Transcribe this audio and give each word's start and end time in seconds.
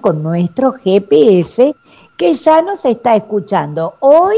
con 0.00 0.22
nuestro 0.22 0.72
GPS 0.72 1.74
que 2.16 2.34
ya 2.34 2.62
nos 2.62 2.84
está 2.84 3.16
escuchando. 3.16 3.94
Hoy 4.00 4.36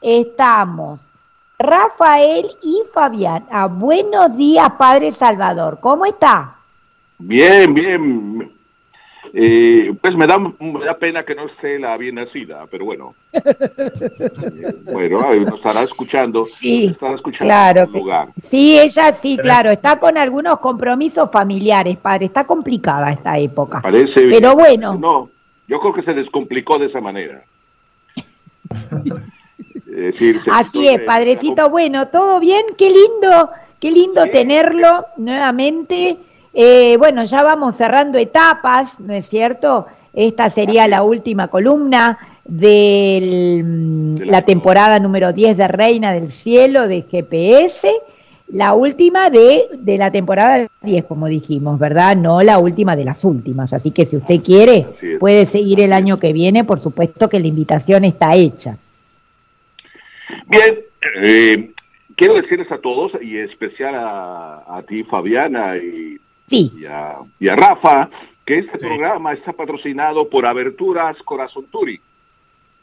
estamos 0.00 1.00
Rafael 1.58 2.50
y 2.62 2.82
Fabián. 2.92 3.46
Ah, 3.50 3.66
buenos 3.66 4.36
días, 4.36 4.68
Padre 4.76 5.12
Salvador. 5.12 5.78
¿Cómo 5.80 6.06
está? 6.06 6.56
Bien, 7.18 7.72
bien. 7.72 8.53
Eh, 9.36 9.92
pues 10.00 10.14
me 10.14 10.28
da, 10.28 10.38
me 10.38 10.84
da 10.84 10.96
pena 10.96 11.24
que 11.24 11.34
no 11.34 11.46
esté 11.46 11.76
la 11.80 11.96
bien 11.96 12.14
nacida, 12.14 12.66
pero 12.70 12.84
bueno. 12.84 13.16
bueno, 14.84 15.34
nos 15.34 15.54
estará 15.54 15.82
escuchando. 15.82 16.44
Sí, 16.44 16.84
estará 16.84 17.16
escuchando 17.16 17.46
claro. 17.46 17.82
en 17.82 17.92
lugar. 17.92 18.28
Sí, 18.40 18.78
ella 18.78 19.12
sí, 19.12 19.36
claro. 19.36 19.72
Está 19.72 19.98
con 19.98 20.16
algunos 20.16 20.60
compromisos 20.60 21.28
familiares, 21.32 21.96
padre. 21.96 22.26
Está 22.26 22.44
complicada 22.44 23.10
esta 23.10 23.36
época. 23.36 23.80
Parece. 23.82 24.28
Pero 24.30 24.54
bueno. 24.54 24.94
No, 24.94 25.30
yo 25.66 25.80
creo 25.80 25.92
que 25.94 26.02
se 26.02 26.12
descomplicó 26.12 26.78
de 26.78 26.86
esa 26.86 27.00
manera. 27.00 27.42
Es 29.86 30.12
decir, 30.12 30.42
se 30.42 30.50
Así 30.50 30.88
es, 30.88 31.02
padrecito. 31.02 31.70
Bueno, 31.70 32.08
todo 32.08 32.40
bien. 32.40 32.62
Qué 32.76 32.88
lindo, 32.88 33.50
qué 33.78 33.92
lindo 33.92 34.26
tenerlo 34.26 35.06
nuevamente. 35.16 36.18
Eh, 36.54 36.96
bueno, 36.98 37.24
ya 37.24 37.42
vamos 37.42 37.76
cerrando 37.76 38.18
etapas, 38.18 38.98
¿no 39.00 39.12
es 39.12 39.28
cierto? 39.28 39.86
Esta 40.12 40.48
sería 40.50 40.86
la 40.86 41.02
última 41.02 41.48
columna 41.48 42.18
de 42.44 44.14
De 44.16 44.24
la- 44.24 44.32
la 44.32 44.42
temporada 44.42 44.98
número 45.00 45.32
10 45.32 45.56
de 45.56 45.66
Reina 45.66 46.12
del 46.12 46.30
Cielo 46.30 46.86
de 46.86 47.02
GPS. 47.02 47.88
La 48.48 48.74
última 48.74 49.30
de, 49.30 49.64
de 49.72 49.96
la 49.98 50.10
temporada 50.12 50.68
10, 50.82 51.04
como 51.06 51.26
dijimos, 51.26 51.78
¿verdad? 51.78 52.14
No 52.14 52.42
la 52.42 52.58
última 52.58 52.94
de 52.94 53.04
las 53.06 53.24
últimas. 53.24 53.72
Así 53.72 53.90
que 53.90 54.04
si 54.04 54.18
usted 54.18 54.42
quiere, 54.42 54.86
puede 55.18 55.46
seguir 55.46 55.80
el 55.80 55.92
año 55.94 56.18
que 56.18 56.32
viene. 56.34 56.62
Por 56.64 56.78
supuesto 56.80 57.28
que 57.30 57.40
la 57.40 57.46
invitación 57.46 58.04
está 58.04 58.34
hecha. 58.36 58.76
Bien, 60.46 60.78
eh, 61.24 61.70
quiero 62.16 62.34
decirles 62.34 62.70
a 62.70 62.78
todos, 62.78 63.12
y 63.22 63.38
en 63.38 63.48
especial 63.48 63.94
a, 63.94 64.62
a 64.68 64.82
ti, 64.82 65.02
Fabiana, 65.04 65.76
y, 65.78 66.18
Sí. 66.46 66.72
y 66.76 66.84
a, 66.86 67.16
y 67.38 67.48
a 67.48 67.56
Rafa, 67.56 68.10
que 68.44 68.58
este 68.58 68.78
programa 68.78 69.32
está 69.32 69.52
patrocinado 69.52 70.28
por 70.28 70.46
Aberturas 70.46 71.16
Corazón 71.24 71.66
Turi. 71.70 72.00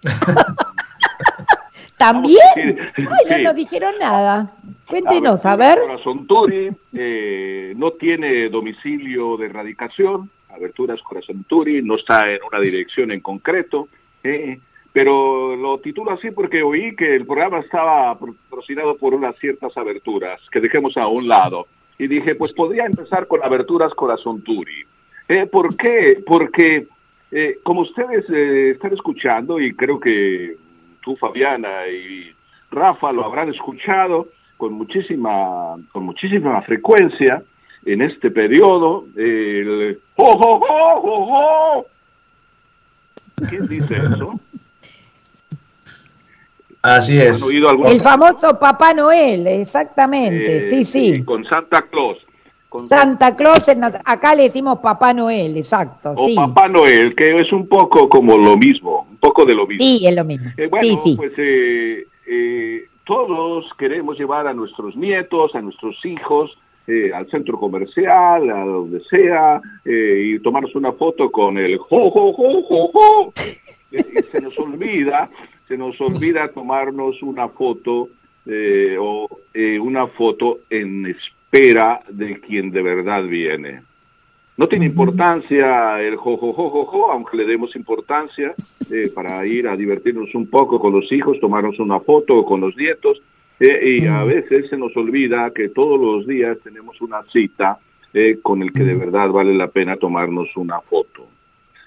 ¿También? 1.98 2.39
Ay, 2.56 3.04
no 3.30 3.36
sí. 3.36 3.44
nos 3.44 3.56
dijeron 3.56 3.94
nada. 4.00 4.54
Cuéntenos, 4.88 5.45
a 5.45 5.56
ver. 5.56 5.80
Corazón 5.80 6.26
Turi 6.26 6.72
eh, 6.94 7.73
no 7.78 7.92
tiene 7.92 8.50
domicilio 8.50 9.38
de 9.38 9.50
radicación. 9.50 10.32
Aberturas 10.50 11.00
Corazón 11.04 11.44
Turi 11.44 11.84
no 11.84 11.95
está 11.95 12.28
en 12.32 12.39
una 12.48 12.59
dirección 12.59 13.12
en 13.12 13.22
concreto. 13.22 13.88
eh, 14.23 14.59
pero 14.94 15.56
lo 15.56 15.78
titulo 15.80 16.12
así 16.12 16.32
porque 16.32 16.62
oí 16.64 16.95
que 16.95 17.16
el 17.16 17.26
programa 17.26 17.59
estaba 17.59 18.17
patrocinado 18.17 18.98
por 18.98 19.14
unas 19.14 19.38
ciertas 19.38 19.76
aberturas 19.78 20.42
que 20.52 20.59
dejemos 20.59 20.98
a 20.98 21.08
un 21.08 21.28
lado. 21.28 21.66
Y 22.02 22.07
dije, 22.07 22.33
pues 22.33 22.52
podría 22.52 22.88
empezar 22.88 23.27
con 23.27 23.44
Aberturas 23.44 23.94
Corazón 23.94 24.41
Turi. 24.41 24.83
Eh, 25.27 25.45
¿Por 25.45 25.77
qué? 25.77 26.23
Porque 26.25 26.88
eh, 27.30 27.59
como 27.61 27.81
ustedes 27.81 28.25
eh, 28.27 28.71
están 28.71 28.91
escuchando, 28.93 29.59
y 29.59 29.75
creo 29.75 29.99
que 29.99 30.55
tú, 31.03 31.16
Fabiana, 31.16 31.88
y 31.88 32.33
Rafa 32.71 33.11
lo 33.11 33.23
habrán 33.23 33.49
escuchado 33.49 34.30
con 34.58 34.73
muchísima, 34.73 35.75
con 35.91 36.05
muchísima 36.05 36.59
frecuencia 36.63 37.43
en 37.85 38.02
este 38.02 38.31
periodo, 38.31 39.05
el 39.15 39.99
¡Oh, 40.15 40.39
oh, 40.43 40.59
oh, 40.67 41.02
oh, 41.03 41.27
oh! 41.30 41.86
¿Quién 43.47 43.67
dice 43.67 43.95
eso? 43.95 44.39
Así 46.81 47.17
es. 47.17 47.41
¿Han 47.41 47.49
oído 47.49 47.69
alguna 47.69 47.89
El 47.91 48.01
famoso 48.01 48.57
Papá 48.59 48.93
Noel, 48.93 49.47
exactamente. 49.47 50.58
Eh, 50.58 50.69
sí, 50.69 50.86
sí. 50.86 51.23
Con 51.23 51.45
Santa 51.45 51.83
Claus. 51.83 52.17
Con 52.69 52.87
Santa 52.87 53.36
Claus, 53.36 53.67
en 53.67 53.83
acá 53.83 54.33
le 54.33 54.43
decimos 54.43 54.80
Papá 54.80 55.14
Noel, 55.14 55.58
exacto. 55.58 56.14
o 56.15 56.27
sí. 56.27 56.36
Papá 56.36 56.70
Noel, 56.70 57.14
que 57.15 57.41
es 57.41 57.52
un 57.52 57.67
poco 57.67 58.08
como 58.08 58.37
lo 58.37 58.58
mismo, 58.58 59.08
un 59.09 59.17
poco 59.17 59.45
de 59.45 59.53
lo 59.53 59.67
mismo. 59.67 59.86
Sí, 59.86 60.08
es 60.08 60.15
lo 60.15 60.23
mismo. 60.23 60.49
Eh, 60.55 60.67
bueno, 60.67 60.87
sí, 60.87 60.99
sí. 61.03 61.15
pues 61.17 61.33
eh, 61.37 62.05
eh, 62.27 62.86
todos 63.03 63.65
queremos 63.77 64.17
llevar 64.17 64.47
a 64.47 64.53
nuestros 64.53 64.95
nietos, 64.95 65.53
a 65.53 65.61
nuestros 65.61 65.97
hijos, 66.05 66.58
eh, 66.87 67.11
al 67.14 67.30
centro 67.30 67.59
comercial, 67.59 68.49
a 68.49 68.65
donde 68.65 69.02
sea, 69.09 69.61
eh, 69.86 70.33
y 70.33 70.39
tomarnos 70.39 70.73
una 70.75 70.93
foto 70.93 71.31
con 71.31 71.58
el 71.58 71.77
jo, 71.77 72.09
jo, 72.09 72.33
jo, 72.33 72.64
jo, 72.64 72.91
jo. 72.93 73.33
Eh, 73.93 74.05
y 74.20 74.31
se 74.31 74.39
nos 74.39 74.58
olvida, 74.58 75.30
se 75.71 75.77
nos 75.77 76.02
olvida 76.02 76.49
tomarnos 76.49 77.23
una 77.23 77.48
foto 77.48 78.09
eh, 78.45 78.98
o 78.99 79.30
eh, 79.54 79.80
una 79.80 80.05
foto 80.08 80.59
en 80.70 81.05
espera 81.05 82.02
de 82.09 82.42
quien 82.42 82.71
de 82.71 82.82
verdad 82.82 83.23
viene. 83.23 83.82
No 84.58 84.67
tiene 84.67 84.87
importancia 84.87 86.02
el 86.02 86.17
jo, 86.17 86.36
jo, 86.36 86.52
jo, 86.52 86.70
jo, 86.70 86.86
jo, 86.86 87.11
aunque 87.14 87.37
le 87.37 87.45
demos 87.45 87.73
importancia 87.77 88.54
eh, 88.92 89.09
para 89.15 89.45
ir 89.45 89.65
a 89.70 89.77
divertirnos 89.77 90.36
un 90.36 90.48
poco 90.48 90.77
con 90.77 90.92
los 90.92 91.09
hijos, 91.09 91.39
tomarnos 91.39 91.80
una 91.80 92.02
foto 92.02 92.43
con 92.43 92.59
los 92.59 92.76
nietos. 92.76 93.21
eh, 93.61 93.98
y 94.02 94.08
a 94.08 94.26
veces 94.26 94.70
se 94.70 94.76
nos 94.76 94.95
olvida 94.98 95.52
que 95.52 95.70
todos 95.70 95.98
los 95.98 96.27
días 96.27 96.58
tenemos 96.65 96.99
una 96.99 97.23
cita 97.32 97.80
eh, 98.14 98.39
con 98.42 98.61
el 98.61 98.73
que 98.73 98.83
de 98.83 98.95
verdad 98.95 99.30
vale 99.30 99.53
la 99.53 99.67
pena 99.67 99.95
tomarnos 99.95 100.49
una 100.58 100.82
foto. 100.82 101.30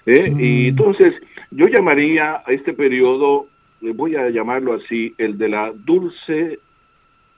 ¿eh? 0.07 0.33
Y 0.39 0.69
entonces 0.69 1.13
yo 1.51 1.67
llamaría 1.67 2.41
a 2.45 2.51
este 2.51 2.73
periodo, 2.73 3.47
voy 3.81 4.15
a 4.15 4.29
llamarlo 4.29 4.73
así, 4.73 5.13
el 5.17 5.37
de 5.37 5.49
la 5.49 5.71
dulce 5.73 6.59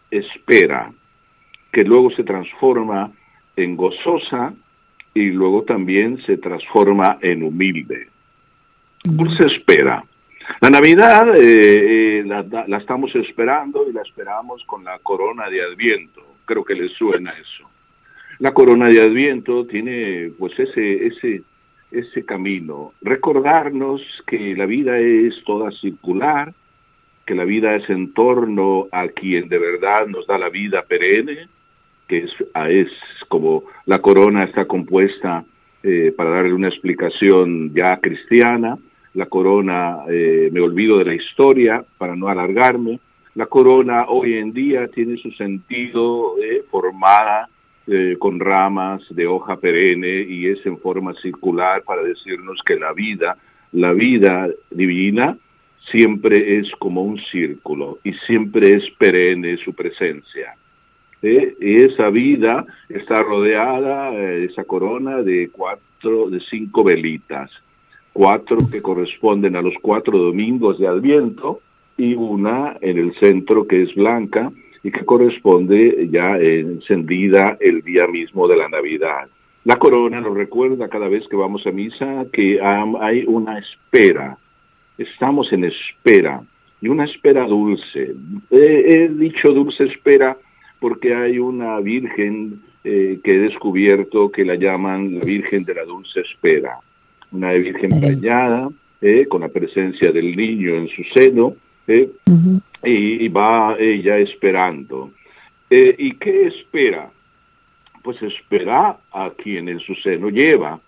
espera, 0.10 0.92
que 1.72 1.84
luego 1.84 2.12
se 2.12 2.24
transforma 2.24 3.12
en 3.56 3.76
gozosa 3.76 4.54
y 5.14 5.32
luego 5.32 5.64
también 5.64 6.22
se 6.26 6.38
transforma 6.38 7.18
en 7.22 7.44
humilde. 7.44 8.08
Dulce 9.04 9.46
espera. 9.46 10.04
La 10.62 10.70
Navidad 10.70 11.36
eh, 11.36 12.20
eh, 12.20 12.24
la, 12.26 12.78
estamos 12.78 13.14
esperando 13.16 13.88
y 13.90 13.94
la 13.94 14.02
esperamos 14.02 14.64
con 14.66 14.84
la 14.84 15.00
corona 15.00 15.50
de 15.50 15.62
Adviento. 15.62 16.22
Creo 16.46 16.64
que 16.64 16.76
les 16.76 16.94
suena 16.94 17.32
eso. 17.32 17.70
La 18.40 18.54
corona 18.54 18.88
de 18.88 19.04
Adviento 19.04 19.66
tiene 19.66 20.32
pues 20.38 20.58
ese, 20.60 21.08
ese, 21.08 21.42
ese 21.92 22.26
camino. 22.26 22.94
Recordarnos 23.02 24.02
que 24.26 24.56
la 24.56 24.66
vida 24.66 25.00
es 25.00 25.34
toda 25.46 25.72
circular, 25.72 26.54
que 27.26 27.36
la 27.36 27.44
vida 27.44 27.76
es 27.76 27.90
en 27.90 28.14
torno 28.14 28.88
a 28.92 29.08
quien 29.10 29.50
de 29.50 29.58
verdad 29.58 30.08
nos 30.08 30.26
da 30.28 30.38
la 30.38 30.50
vida 30.50 30.84
perenne, 30.84 31.48
que 32.08 32.20
es, 32.20 32.32
es 32.70 32.90
como 33.28 33.64
la 33.86 34.00
corona 34.00 34.46
está 34.46 34.66
compuesta, 34.66 35.44
eh, 35.84 36.12
para 36.16 36.32
darle 36.32 36.54
una 36.54 36.70
explicación 36.70 37.74
ya 37.74 37.98
cristiana, 37.98 38.78
la 39.14 39.28
corona, 39.28 40.00
eh, 40.10 40.50
me 40.52 40.60
olvido 40.60 40.98
de 40.98 41.06
la 41.06 41.14
historia 41.14 41.86
para 41.98 42.16
no 42.16 42.28
alargarme, 42.30 43.00
la 43.36 43.46
corona 43.46 44.06
hoy 44.08 44.34
en 44.34 44.52
día 44.52 44.88
tiene 44.88 45.18
su 45.18 45.32
sentido 45.32 46.36
eh, 46.42 46.64
formada 46.72 47.48
eh, 47.88 48.18
con 48.20 48.40
ramas 48.40 49.02
de 49.10 49.28
hoja 49.28 49.56
perenne 49.56 50.22
y 50.22 50.48
es 50.48 50.66
en 50.66 50.78
forma 50.78 51.14
circular 51.22 51.84
para 51.84 52.04
decirnos 52.04 52.60
que 52.66 52.76
la 52.76 52.92
vida, 52.92 53.38
la 53.72 53.94
vida 53.94 54.50
divina, 54.70 55.38
siempre 55.90 56.60
es 56.60 56.70
como 56.80 57.02
un 57.04 57.18
círculo 57.32 58.00
y 58.04 58.12
siempre 58.26 58.72
es 58.72 58.84
perenne 58.98 59.58
su 59.58 59.74
presencia. 59.74 60.56
¿eh? 61.22 61.56
Y 61.62 61.84
esa 61.84 62.10
vida 62.10 62.66
está 62.90 63.22
rodeada, 63.22 64.14
eh, 64.14 64.46
esa 64.52 64.66
corona, 64.66 65.22
de 65.22 65.50
cuatro, 65.52 66.30
de 66.30 66.42
cinco 66.50 66.84
velitas, 66.84 67.50
cuatro 68.12 68.58
que 68.70 68.82
corresponden 68.82 69.56
a 69.56 69.62
los 69.62 69.76
cuatro 69.82 70.18
domingos 70.18 70.78
de 70.78 70.88
Adviento 70.88 71.62
y 71.98 72.16
una 72.16 72.76
en 72.82 72.98
el 72.98 73.14
centro 73.16 73.66
que 73.66 73.84
es 73.84 73.96
blanca 73.96 74.52
y 74.84 74.92
que 74.92 75.06
corresponde 75.06 76.08
ya 76.12 76.38
encendida 76.38 77.58
el 77.60 77.82
día 77.82 78.08
mismo 78.08 78.48
de 78.48 78.58
la 78.58 78.70
Navidad. 78.70 79.28
La 79.66 79.76
corona 79.78 80.22
nos 80.22 80.36
recuerda 80.36 80.88
cada 80.88 81.08
vez 81.08 81.28
que 81.28 81.36
vamos 81.36 81.66
a 81.68 81.72
misa 81.72 82.26
que 82.32 82.60
hay 82.62 83.26
una 83.28 83.60
espera, 83.60 84.38
estamos 84.98 85.52
en 85.52 85.66
espera, 85.66 86.42
y 86.80 86.88
una 86.88 87.06
espera 87.06 87.46
dulce. 87.46 88.14
He, 88.52 88.60
he 88.60 89.10
dicho 89.10 89.52
dulce 89.52 89.86
espera 89.86 90.38
porque 90.80 91.14
hay 91.16 91.40
una 91.40 91.80
virgen 91.80 92.62
eh, 92.84 93.20
que 93.22 93.36
he 93.36 93.40
descubierto 93.40 94.32
que 94.32 94.46
la 94.46 94.56
llaman 94.56 95.16
la 95.16 95.26
Virgen 95.26 95.66
de 95.66 95.76
la 95.76 95.84
Dulce 95.84 96.22
Espera, 96.22 96.80
una 97.32 97.52
virgen 97.52 98.00
preñada, 98.00 98.70
eh, 99.02 99.26
con 99.28 99.42
la 99.42 99.50
presencia 99.50 100.12
del 100.12 100.36
niño 100.38 100.76
en 100.76 100.88
su 100.88 101.04
seno, 101.14 101.56
eh, 101.88 102.10
uh 102.28 102.32
-huh. 102.32 102.62
Y, 102.84 103.28
va 103.30 103.76
ella 103.80 104.18
esperando. 104.18 105.12
Eh, 105.70 105.96
¿Y 105.98 106.16
qué 106.16 106.48
espera? 106.48 107.10
Pues 108.04 108.22
espera 108.22 108.98
a 109.12 109.32
quien 109.32 109.70
en 109.70 109.80
su 109.80 109.96
seno 109.96 110.30
lleva. 110.30 110.80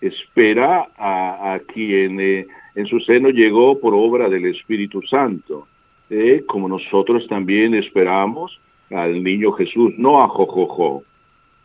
espera 0.00 0.88
a, 0.98 1.58
quien 1.72 2.20
eh, 2.20 2.46
en 2.74 2.86
su 2.86 3.00
seno 3.00 3.30
llegó 3.30 3.80
por 3.80 3.94
obra 3.94 4.28
del 4.28 4.46
Espíritu 4.46 5.00
Santo, 5.02 5.66
eh, 6.10 6.44
como 6.46 6.68
nosotros 6.68 7.26
también 7.28 7.74
esperamos 7.74 8.60
al 8.90 9.22
niño 9.22 9.52
Jesús, 9.52 9.94
no 9.96 10.20
a 10.20 10.28
Jojojo. 10.28 11.04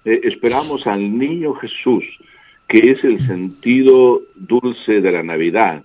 Esperamos 0.06 0.88
al 0.88 1.18
niño 1.18 1.54
Jesús, 1.56 2.06
que 2.68 2.92
es 2.92 3.04
el 3.04 3.20
sentido 3.28 4.22
dulce 4.36 5.02
de 5.02 5.12
la 5.12 5.24
Navidad, 5.24 5.84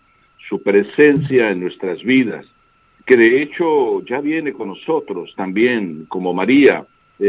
su 0.49 0.63
presencia 0.63 1.51
en 1.51 1.61
nuestras 1.61 2.03
vidas, 2.03 2.47
que 3.07 3.17
de 3.17 3.43
hecho 3.43 4.03
ya 4.05 4.21
viene 4.21 4.53
con 4.53 4.69
nosotros 4.69 5.33
también, 5.37 6.07
como 6.09 6.33
María, 6.33 6.85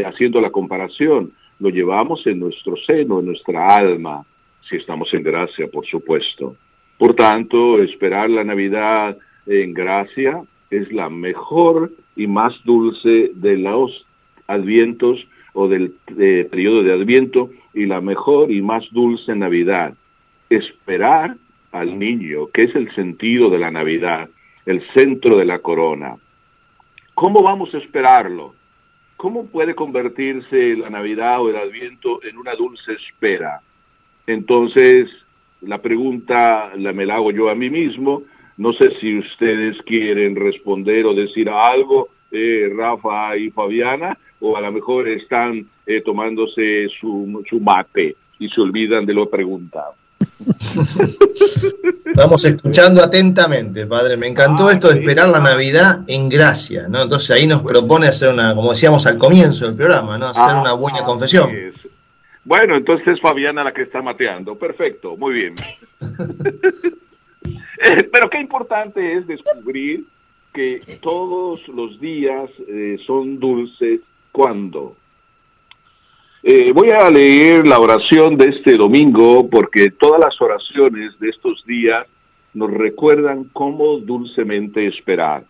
haciendo 0.06 0.42
la 0.42 0.50
comparación, 0.50 1.32
lo 1.60 1.70
llevamos 1.70 2.26
en 2.28 2.40
nuestro 2.40 2.76
seno, 2.78 3.20
en 3.20 3.28
nuestra 3.28 3.68
alma, 3.68 4.26
si 4.70 4.78
estamos 4.78 5.14
en 5.14 5.24
gracia, 5.24 5.68
por 5.68 5.86
supuesto. 5.86 6.56
Por 6.98 7.14
tanto, 7.14 7.82
esperar 7.82 8.30
la 8.30 8.44
Navidad 8.44 9.18
en 9.46 9.74
gracia 9.74 10.44
es 10.70 10.92
la 10.92 11.10
mejor 11.10 11.92
y 12.16 12.28
más 12.28 12.54
dulce 12.64 13.32
de 13.34 13.58
los 13.58 14.06
advientos 14.48 15.20
o 15.54 15.68
del 15.68 15.96
eh, 16.18 16.48
periodo 16.50 16.84
de 16.84 16.94
adviento 16.94 17.50
y 17.74 17.86
la 17.86 18.02
mejor 18.02 18.52
y 18.52 18.62
más 18.62 18.84
dulce 18.92 19.36
Navidad. 19.36 19.94
Esperar 20.50 21.36
al 21.72 22.00
niño, 22.00 22.48
que 22.54 22.62
es 22.62 22.76
el 22.76 22.94
sentido 22.96 23.50
de 23.50 23.60
la 23.60 23.72
Navidad, 23.72 24.30
el 24.66 24.82
centro 24.94 25.38
de 25.38 25.46
la 25.46 25.60
corona. 25.60 26.16
¿Cómo 27.14 27.42
vamos 27.44 27.74
a 27.74 27.78
esperarlo? 27.78 28.56
¿Cómo 29.18 29.46
puede 29.46 29.76
convertirse 29.76 30.76
la 30.76 30.90
Navidad 30.90 31.42
o 31.42 31.50
el 31.50 31.56
Adviento 31.56 32.22
en 32.24 32.38
una 32.38 32.54
dulce 32.56 32.94
espera? 32.94 33.62
Entonces, 34.28 35.10
la 35.62 35.82
pregunta 35.82 36.72
la 36.76 36.92
me 36.94 37.06
la 37.06 37.16
hago 37.16 37.32
yo 37.32 37.50
a 37.50 37.56
mí 37.56 37.70
mismo. 37.70 38.24
No 38.58 38.74
sé 38.74 38.90
si 39.00 39.18
ustedes 39.18 39.78
quieren 39.84 40.36
responder 40.36 41.06
o 41.06 41.14
decir 41.14 41.50
algo, 41.50 42.10
eh, 42.32 42.70
Rafa 42.76 43.38
y 43.38 43.52
Fabiana, 43.52 44.18
o 44.40 44.58
a 44.58 44.62
lo 44.62 44.72
mejor 44.72 45.08
están 45.08 45.66
eh, 45.86 46.02
tomándose 46.02 46.90
su, 47.00 47.44
su 47.50 47.60
mate 47.60 48.16
y 48.40 48.50
se 48.50 48.62
olvidan 48.62 49.06
de 49.06 49.14
lo 49.14 49.30
preguntado. 49.30 49.94
Estamos 52.06 52.46
escuchando 52.46 53.04
atentamente, 53.04 53.86
padre. 53.86 54.18
Me 54.18 54.28
encantó 54.28 54.68
ah, 54.68 54.74
esto 54.74 54.90
de 54.90 55.00
esperar 55.00 55.30
la 55.30 55.40
Navidad 55.40 56.04
en 56.08 56.30
gracia, 56.30 56.88
¿no? 56.88 57.04
Entonces 57.04 57.32
ahí 57.32 57.48
nos 57.48 57.62
propone 57.62 58.08
hacer 58.08 58.30
una, 58.30 58.56
como 58.56 58.72
decíamos 58.72 59.06
al 59.06 59.18
comienzo 59.18 59.66
del 59.66 59.76
programa, 59.76 60.18
¿no? 60.18 60.28
Hacer 60.28 60.44
ah, 60.48 60.62
una 60.62 60.74
buena 60.74 61.04
confesión. 61.04 61.50
Bueno, 62.44 62.78
entonces 62.78 63.08
es 63.08 63.22
Fabiana 63.22 63.64
la 63.64 63.74
que 63.74 63.82
está 63.84 64.02
mateando. 64.02 64.56
Perfecto, 64.56 65.18
muy 65.18 65.34
bien. 65.34 65.54
Eh, 67.78 68.10
pero 68.12 68.30
qué 68.30 68.40
importante 68.40 69.18
es 69.18 69.28
descubrir 69.28 70.06
que 70.54 70.80
todos 71.02 71.68
los 71.68 72.00
días 72.00 72.50
eh, 72.68 72.98
son 73.06 73.40
dulces 73.40 74.00
cuando 74.32 74.96
eh, 76.48 76.72
voy 76.74 76.90
a 76.92 77.10
leer 77.10 77.68
la 77.68 77.80
oración 77.80 78.38
de 78.38 78.50
este 78.50 78.78
domingo 78.78 79.50
porque 79.50 79.90
todas 79.90 80.20
las 80.20 80.40
oraciones 80.40 81.18
de 81.20 81.30
estos 81.30 81.66
días 81.66 82.06
nos 82.54 82.70
recuerdan 82.72 83.46
cómo 83.52 83.98
dulcemente 83.98 84.86
esperar. 84.86 85.44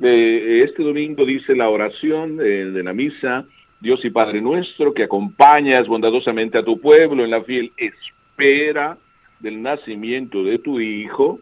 Eh, 0.00 0.62
este 0.66 0.82
domingo 0.82 1.26
dice 1.26 1.54
la 1.54 1.68
oración 1.68 2.40
eh, 2.40 2.70
de 2.70 2.82
la 2.82 2.94
misa, 2.94 3.44
Dios 3.78 4.02
y 4.06 4.08
Padre 4.08 4.40
nuestro, 4.40 4.94
que 4.94 5.02
acompañas 5.02 5.86
bondadosamente 5.86 6.56
a 6.56 6.64
tu 6.64 6.80
pueblo 6.80 7.24
en 7.24 7.30
la 7.30 7.42
fiel 7.42 7.70
espera 7.76 8.96
del 9.40 9.60
nacimiento 9.60 10.42
de 10.44 10.60
tu 10.60 10.80
Hijo, 10.80 11.40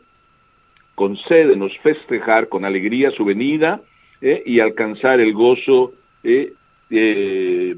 concédenos 0.97 1.70
festejar 1.81 2.49
con 2.49 2.64
alegría 2.64 3.12
su 3.12 3.25
venida 3.25 3.81
y 4.20 4.59
alcanzar 4.59 5.20
el 5.20 5.32
gozo 5.32 5.93
eh, 6.25 7.76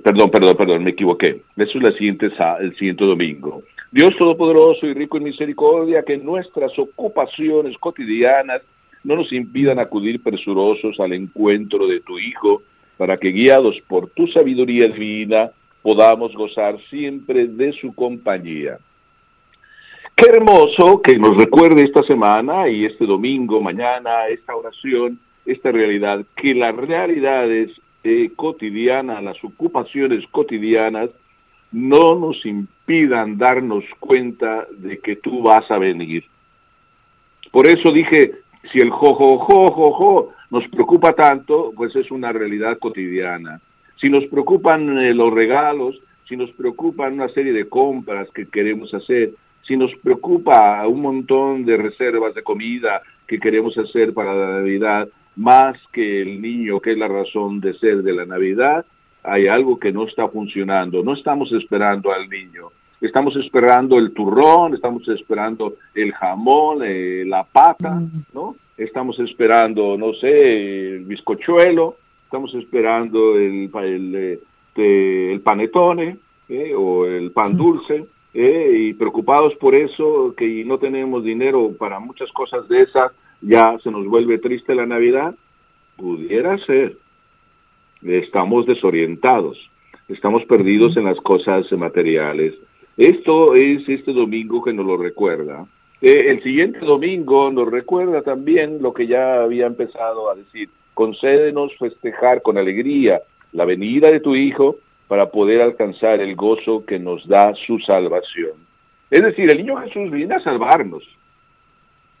perdón, 0.00 0.30
perdón, 0.30 0.56
perdón, 0.56 0.84
me 0.84 0.90
equivoqué. 0.90 1.42
Eso 1.56 1.78
es 1.78 1.82
la 1.82 1.92
siguiente, 1.92 2.30
el 2.60 2.76
siguiente 2.76 3.04
domingo. 3.04 3.62
Dios 3.90 4.10
Todopoderoso 4.16 4.86
y 4.86 4.94
rico 4.94 5.18
en 5.18 5.24
misericordia, 5.24 6.02
que 6.02 6.16
nuestras 6.16 6.78
ocupaciones 6.78 7.76
cotidianas 7.78 8.62
no 9.04 9.16
nos 9.16 9.32
impidan 9.32 9.78
acudir 9.78 10.22
presurosos 10.22 10.98
al 11.00 11.12
encuentro 11.12 11.86
de 11.86 12.00
tu 12.00 12.18
Hijo, 12.18 12.62
para 12.96 13.16
que 13.16 13.32
guiados 13.32 13.76
por 13.88 14.08
tu 14.10 14.26
sabiduría 14.28 14.88
divina 14.88 15.50
podamos 15.82 16.32
gozar 16.34 16.78
siempre 16.88 17.48
de 17.48 17.72
su 17.72 17.94
compañía. 17.94 18.78
Qué 20.14 20.26
hermoso 20.30 21.02
que 21.02 21.18
nos 21.18 21.36
recuerde 21.36 21.82
esta 21.82 22.02
semana 22.04 22.68
y 22.68 22.84
este 22.84 23.06
domingo, 23.06 23.60
mañana, 23.60 24.28
esta 24.28 24.54
oración, 24.54 25.18
esta 25.44 25.72
realidad, 25.72 26.24
que 26.36 26.54
las 26.54 26.76
realidades 26.76 27.70
eh, 28.04 28.30
cotidiana, 28.36 29.20
las 29.20 29.42
ocupaciones 29.44 30.24
cotidianas, 30.30 31.10
no 31.72 32.18
nos 32.18 32.44
impidan 32.44 33.38
darnos 33.38 33.84
cuenta 33.98 34.66
de 34.76 34.98
que 34.98 35.16
tú 35.16 35.42
vas 35.42 35.68
a 35.70 35.78
venir. 35.78 36.24
Por 37.50 37.66
eso 37.66 37.92
dije, 37.92 38.32
si 38.70 38.78
el 38.78 38.90
jo, 38.90 40.32
nos 40.50 40.68
preocupa 40.68 41.12
tanto, 41.14 41.72
pues 41.74 41.94
es 41.96 42.10
una 42.10 42.32
realidad 42.32 42.78
cotidiana. 42.78 43.60
Si 44.00 44.08
nos 44.08 44.24
preocupan 44.26 44.98
eh, 44.98 45.14
los 45.14 45.32
regalos, 45.32 45.98
si 46.28 46.36
nos 46.36 46.50
preocupan 46.52 47.14
una 47.14 47.28
serie 47.28 47.52
de 47.52 47.68
compras 47.68 48.28
que 48.34 48.46
queremos 48.46 48.92
hacer, 48.94 49.30
si 49.66 49.76
nos 49.76 49.94
preocupa 50.02 50.86
un 50.86 51.00
montón 51.02 51.64
de 51.64 51.76
reservas 51.76 52.34
de 52.34 52.42
comida 52.42 53.00
que 53.26 53.38
queremos 53.38 53.76
hacer 53.78 54.12
para 54.12 54.34
la 54.34 54.58
Navidad, 54.58 55.08
más 55.36 55.76
que 55.92 56.22
el 56.22 56.40
niño, 56.40 56.80
que 56.80 56.92
es 56.92 56.98
la 56.98 57.08
razón 57.08 57.60
de 57.60 57.74
ser 57.74 58.02
de 58.02 58.12
la 58.12 58.26
Navidad, 58.26 58.84
hay 59.22 59.46
algo 59.46 59.78
que 59.78 59.92
no 59.92 60.06
está 60.06 60.28
funcionando. 60.28 61.02
No 61.02 61.14
estamos 61.14 61.52
esperando 61.52 62.12
al 62.12 62.28
niño. 62.28 62.68
Estamos 63.00 63.34
esperando 63.36 63.98
el 63.98 64.12
turrón, 64.12 64.74
estamos 64.74 65.06
esperando 65.08 65.74
el 65.94 66.12
jamón, 66.12 66.82
eh, 66.84 67.24
la 67.26 67.44
pata, 67.44 67.94
mm. 67.94 68.24
¿no? 68.32 68.56
Estamos 68.76 69.18
esperando, 69.18 69.96
no 69.98 70.14
sé, 70.14 70.94
el 70.96 71.04
bizcochuelo, 71.04 71.96
estamos 72.24 72.54
esperando 72.54 73.36
el, 73.36 73.70
el, 73.74 74.38
eh, 74.76 75.32
el 75.32 75.40
panetone 75.40 76.16
eh, 76.48 76.72
o 76.74 77.06
el 77.06 77.32
pan 77.32 77.56
dulce. 77.56 78.06
y 78.34 78.94
preocupados 78.94 79.54
por 79.56 79.74
eso, 79.74 80.34
que 80.36 80.64
no 80.64 80.78
tenemos 80.78 81.22
dinero 81.24 81.72
para 81.78 81.98
muchas 81.98 82.30
cosas 82.32 82.66
de 82.68 82.82
esas, 82.82 83.12
ya 83.42 83.76
se 83.82 83.90
nos 83.90 84.06
vuelve 84.06 84.38
triste 84.38 84.74
la 84.74 84.86
Navidad, 84.86 85.34
pudiera 85.96 86.56
ser. 86.64 86.96
Estamos 88.02 88.66
desorientados, 88.66 89.58
estamos 90.08 90.44
perdidos 90.44 90.96
en 90.96 91.04
las 91.04 91.18
cosas 91.18 91.70
materiales. 91.72 92.54
Esto 92.96 93.54
es 93.54 93.88
este 93.88 94.12
domingo 94.12 94.62
que 94.62 94.72
nos 94.72 94.86
lo 94.86 94.96
recuerda. 94.96 95.66
Eh, 96.00 96.30
el 96.30 96.42
siguiente 96.42 96.80
domingo 96.80 97.50
nos 97.52 97.70
recuerda 97.70 98.22
también 98.22 98.82
lo 98.82 98.92
que 98.92 99.06
ya 99.06 99.42
había 99.42 99.66
empezado 99.66 100.30
a 100.30 100.34
decir. 100.34 100.68
Concédenos 100.94 101.72
festejar 101.78 102.42
con 102.42 102.58
alegría 102.58 103.22
la 103.52 103.64
venida 103.64 104.10
de 104.10 104.20
tu 104.20 104.34
Hijo 104.34 104.76
para 105.06 105.30
poder 105.30 105.62
alcanzar 105.62 106.20
el 106.20 106.34
gozo 106.34 106.84
que 106.84 106.98
nos 106.98 107.26
da 107.28 107.54
su 107.66 107.78
salvación. 107.80 108.52
Es 109.10 109.22
decir, 109.22 109.50
el 109.50 109.58
niño 109.58 109.76
Jesús 109.76 110.10
viene 110.10 110.34
a 110.34 110.40
salvarnos, 110.40 111.04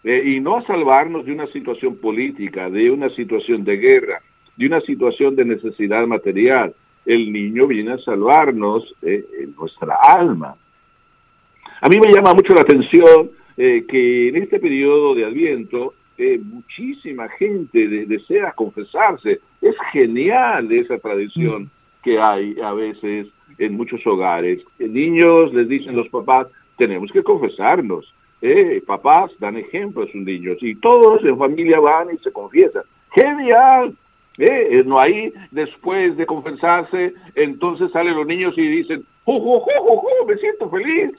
eh, 0.04 0.22
y 0.24 0.40
no 0.40 0.64
salvarnos 0.66 1.24
de 1.24 1.32
una 1.32 1.46
situación 1.48 1.96
política, 1.96 2.68
de 2.68 2.90
una 2.90 3.08
situación 3.10 3.62
de 3.62 3.76
guerra, 3.76 4.20
de 4.56 4.66
una 4.66 4.80
situación 4.80 5.36
de 5.36 5.44
necesidad 5.44 6.06
material. 6.06 6.74
El 7.06 7.32
niño 7.32 7.68
viene 7.68 7.92
a 7.92 7.98
salvarnos 7.98 8.94
eh, 9.02 9.24
en 9.40 9.54
nuestra 9.54 9.96
alma. 10.02 10.56
A 11.80 11.88
mí 11.88 12.00
me 12.00 12.12
llama 12.12 12.34
mucho 12.34 12.52
la 12.52 12.62
atención 12.62 13.30
eh, 13.56 13.84
que 13.88 14.28
en 14.28 14.36
este 14.36 14.58
periodo 14.58 15.14
de 15.14 15.24
Adviento 15.24 15.94
muchísima 16.44 17.28
gente 17.30 17.88
desea 18.06 18.52
confesarse. 18.52 19.40
Es 19.60 19.74
genial 19.92 20.70
esa 20.70 20.96
tradición 20.98 21.68
que 22.00 22.16
hay 22.20 22.54
a 22.62 22.72
veces 22.74 23.26
en 23.58 23.76
muchos 23.76 24.06
hogares. 24.06 24.60
Niños 24.78 25.52
les 25.52 25.68
dicen 25.68 25.96
los 25.96 26.08
papás, 26.10 26.46
tenemos 26.76 27.10
que 27.10 27.24
confesarnos 27.24 28.14
eh, 28.42 28.82
papás 28.84 29.30
dan 29.38 29.56
ejemplo 29.56 30.02
a 30.02 30.06
sus 30.06 30.16
niños 30.16 30.58
y 30.60 30.74
todos 30.74 31.24
en 31.24 31.38
familia 31.38 31.78
van 31.78 32.08
y 32.12 32.18
se 32.18 32.32
confiesan. 32.32 32.82
¡Genial! 33.12 33.94
Eh, 34.36 34.68
eh 34.70 34.82
no 34.84 34.98
hay 34.98 35.32
después 35.52 36.16
de 36.16 36.26
confesarse, 36.26 37.14
entonces 37.36 37.92
salen 37.92 38.16
los 38.16 38.26
niños 38.26 38.58
y 38.58 38.66
dicen, 38.66 39.04
¡jo, 39.24 39.38
jo, 39.40 40.26
me 40.26 40.36
siento 40.36 40.68
feliz! 40.68 41.12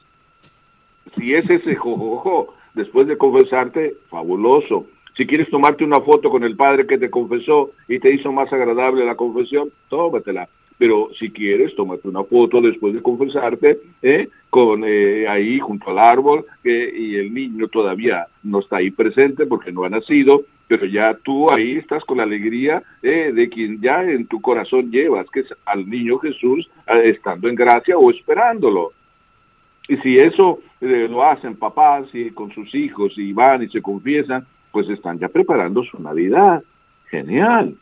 Si 1.16 1.34
es 1.34 1.50
ese 1.50 1.76
jo, 1.76 1.96
jo, 1.96 2.18
jo, 2.18 2.54
después 2.74 3.08
de 3.08 3.18
confesarte, 3.18 3.96
fabuloso. 4.10 4.88
Si 5.16 5.26
quieres 5.26 5.50
tomarte 5.50 5.86
una 5.86 6.02
foto 6.02 6.30
con 6.30 6.44
el 6.44 6.58
padre 6.58 6.88
que 6.88 6.98
te 6.98 7.10
confesó 7.10 7.72
y 7.88 8.00
te 8.00 8.12
hizo 8.14 8.32
más 8.34 8.52
agradable 8.52 9.06
la 9.06 9.16
confesión, 9.16 9.72
tómatela. 9.88 10.50
Pero 10.84 11.08
si 11.18 11.30
quieres, 11.30 11.74
tómate 11.78 12.10
una 12.10 12.26
foto 12.26 12.60
después 12.60 12.94
de 12.94 13.02
confesarte, 13.02 13.80
¿eh? 14.02 14.28
con 14.50 14.84
eh, 14.86 15.26
ahí 15.30 15.58
junto 15.58 15.90
al 15.90 15.98
árbol, 15.98 16.46
y 16.62 17.16
el 17.16 17.34
niño 17.34 17.70
todavía 17.70 18.28
no 18.44 18.60
está 18.60 18.80
ahí 18.80 18.92
presente 18.92 19.46
porque 19.46 19.72
no 19.72 19.86
ha 19.86 19.90
nacido, 19.90 20.42
pero 20.68 20.86
ya 20.86 21.18
tú 21.24 21.50
ahí 21.50 21.78
estás 21.78 22.04
con 22.04 22.18
la 22.18 22.24
alegría 22.24 22.84
eh, 23.02 23.32
de 23.34 23.48
quien 23.48 23.80
ya 23.80 24.04
en 24.04 24.28
tu 24.28 24.42
corazón 24.42 24.92
llevas, 24.92 25.26
que 25.30 25.40
es 25.40 25.54
al 25.66 25.90
niño 25.90 26.18
Jesús, 26.18 26.70
estando 27.06 27.48
en 27.48 27.56
gracia 27.56 27.98
o 27.98 28.12
esperándolo. 28.12 28.92
Y 29.88 29.96
si 30.00 30.18
eso 30.18 30.60
lo 30.82 31.24
hacen 31.24 31.56
papás 31.56 32.08
y 32.12 32.32
con 32.32 32.52
sus 32.52 32.76
hijos 32.76 33.14
y 33.16 33.32
van 33.32 33.64
y 33.64 33.70
se 33.70 33.82
confiesan, 33.82 34.46
pues 34.74 34.90
están 34.90 35.18
ya 35.18 35.30
preparando 35.30 35.82
su 35.86 35.98
Navidad. 36.04 36.62
Genial, 37.10 37.74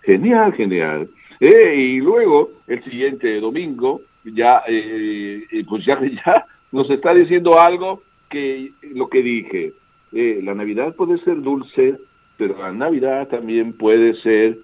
genial, 0.00 0.54
genial. 0.54 1.10
Eh, 1.40 1.74
y 1.74 2.00
luego, 2.00 2.50
el 2.66 2.84
siguiente 2.84 3.40
domingo, 3.40 4.02
ya, 4.24 4.62
eh, 4.68 5.64
pues 5.66 5.84
ya, 5.86 5.98
ya 6.26 6.46
nos 6.70 6.88
está 6.90 7.14
diciendo 7.14 7.58
algo 7.58 8.02
que 8.28 8.72
lo 8.94 9.08
que 9.08 9.22
dije. 9.22 9.72
Eh, 10.12 10.40
la 10.42 10.54
Navidad 10.54 10.94
puede 10.94 11.18
ser 11.24 11.40
dulce, 11.40 11.96
pero 12.36 12.58
la 12.58 12.72
Navidad 12.72 13.28
también 13.28 13.72
puede 13.72 14.14
ser 14.22 14.58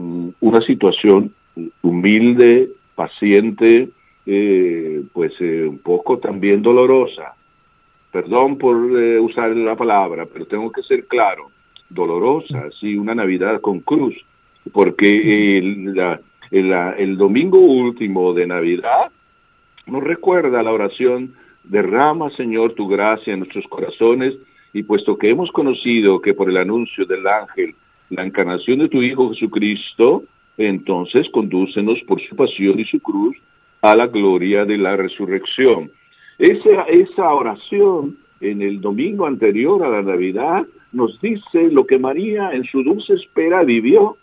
una 0.00 0.60
situación 0.66 1.32
humilde, 1.82 2.70
paciente, 2.96 3.88
pues 5.12 5.40
un 5.40 5.78
poco 5.84 6.18
también 6.18 6.62
dolorosa. 6.62 7.36
Perdón 8.10 8.58
por 8.58 8.74
usar 8.74 9.54
la 9.54 9.76
palabra, 9.76 10.26
pero 10.26 10.46
tengo 10.46 10.72
que 10.72 10.82
ser 10.82 11.06
claro. 11.06 11.52
Dolorosa, 11.88 12.70
sí, 12.80 12.96
una 12.96 13.14
Navidad 13.14 13.60
con 13.60 13.80
cruz 13.80 14.16
porque 14.72 15.58
el, 16.50 17.16
domingo 17.16 17.58
último 17.58 18.32
de 18.34 18.46
Navidad 18.46 19.10
nos 19.86 20.02
recuerda 20.02 20.62
la 20.62 20.72
oración, 20.72 21.34
derrama 21.64 22.30
Señor 22.36 22.74
tu 22.74 22.88
gracia 22.88 23.32
en 23.32 23.40
nuestros 23.40 23.64
corazones 23.68 24.34
y 24.72 24.82
puesto 24.82 25.16
que 25.16 25.30
hemos 25.30 25.50
conocido 25.50 26.20
que 26.20 26.34
por 26.34 26.48
el 26.48 26.56
anuncio 26.56 27.04
del 27.06 27.26
ángel 27.26 27.74
la 28.10 28.24
encarnación 28.24 28.80
de 28.80 28.88
tu 28.88 29.02
Hijo 29.02 29.30
Jesucristo, 29.30 30.24
entonces 30.58 31.28
condúcenos 31.30 31.98
por 32.06 32.20
su 32.20 32.34
pasión 32.34 32.78
y 32.78 32.84
su 32.84 33.00
cruz 33.00 33.36
a 33.82 33.96
la 33.96 34.08
gloria 34.08 34.64
de 34.64 34.76
la 34.76 34.96
resurrección. 34.96 35.90
Esa, 36.38 36.82
esa 36.84 37.32
oración 37.32 38.16
en 38.40 38.62
el 38.62 38.80
domingo 38.80 39.26
anterior 39.26 39.84
a 39.84 39.88
la 39.90 40.02
Navidad 40.02 40.66
nos 40.92 41.20
dice 41.20 41.70
lo 41.70 41.86
que 41.86 41.98
María 41.98 42.50
en 42.52 42.64
su 42.64 42.82
dulce 42.82 43.14
espera 43.14 43.62
vivió 43.62 44.16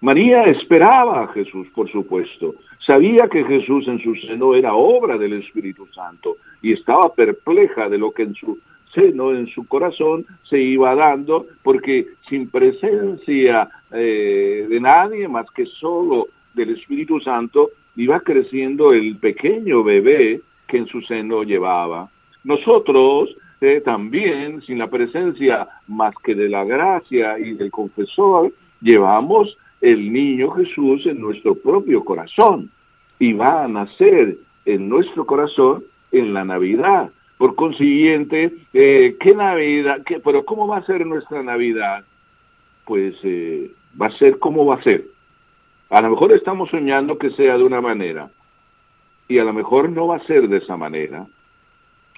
María 0.00 0.44
esperaba 0.44 1.24
a 1.24 1.28
Jesús, 1.28 1.66
por 1.74 1.90
supuesto. 1.90 2.54
Sabía 2.86 3.28
que 3.28 3.44
Jesús 3.44 3.86
en 3.88 3.98
su 4.00 4.14
seno 4.14 4.54
era 4.54 4.74
obra 4.74 5.18
del 5.18 5.34
Espíritu 5.34 5.86
Santo 5.88 6.36
y 6.62 6.72
estaba 6.72 7.12
perpleja 7.14 7.88
de 7.88 7.98
lo 7.98 8.12
que 8.12 8.22
en 8.22 8.34
su 8.34 8.58
seno, 8.94 9.34
en 9.34 9.48
su 9.48 9.66
corazón, 9.66 10.24
se 10.48 10.58
iba 10.58 10.94
dando, 10.94 11.46
porque 11.62 12.06
sin 12.28 12.48
presencia 12.48 13.68
eh, 13.92 14.66
de 14.68 14.80
nadie 14.80 15.28
más 15.28 15.50
que 15.50 15.66
solo 15.66 16.28
del 16.54 16.70
Espíritu 16.70 17.20
Santo, 17.20 17.70
iba 17.96 18.20
creciendo 18.20 18.92
el 18.92 19.16
pequeño 19.16 19.82
bebé 19.82 20.40
que 20.66 20.78
en 20.78 20.86
su 20.86 21.00
seno 21.02 21.42
llevaba. 21.42 22.08
Nosotros 22.44 23.36
eh, 23.60 23.82
también, 23.84 24.62
sin 24.62 24.78
la 24.78 24.88
presencia 24.88 25.68
más 25.88 26.14
que 26.22 26.34
de 26.34 26.48
la 26.48 26.64
gracia 26.64 27.38
y 27.38 27.54
del 27.54 27.70
confesor, 27.70 28.52
llevamos 28.80 29.56
el 29.80 30.12
niño 30.12 30.50
Jesús 30.50 31.06
en 31.06 31.20
nuestro 31.20 31.54
propio 31.54 32.04
corazón 32.04 32.70
y 33.18 33.32
va 33.32 33.64
a 33.64 33.68
nacer 33.68 34.36
en 34.64 34.88
nuestro 34.88 35.26
corazón 35.26 35.84
en 36.12 36.34
la 36.34 36.44
Navidad. 36.44 37.10
Por 37.36 37.54
consiguiente, 37.54 38.52
eh, 38.72 39.16
¿qué 39.20 39.34
Navidad? 39.34 40.02
Qué, 40.04 40.20
pero 40.20 40.44
¿cómo 40.44 40.66
va 40.66 40.78
a 40.78 40.86
ser 40.86 41.06
nuestra 41.06 41.42
Navidad? 41.42 42.04
Pues 42.84 43.14
eh, 43.22 43.70
va 44.00 44.06
a 44.06 44.18
ser 44.18 44.38
como 44.38 44.66
va 44.66 44.76
a 44.76 44.82
ser. 44.82 45.04
A 45.90 46.02
lo 46.02 46.10
mejor 46.10 46.32
estamos 46.32 46.68
soñando 46.70 47.16
que 47.18 47.30
sea 47.30 47.56
de 47.56 47.64
una 47.64 47.80
manera 47.80 48.30
y 49.28 49.38
a 49.38 49.44
lo 49.44 49.52
mejor 49.52 49.90
no 49.90 50.08
va 50.08 50.16
a 50.16 50.26
ser 50.26 50.48
de 50.48 50.58
esa 50.58 50.76
manera. 50.76 51.26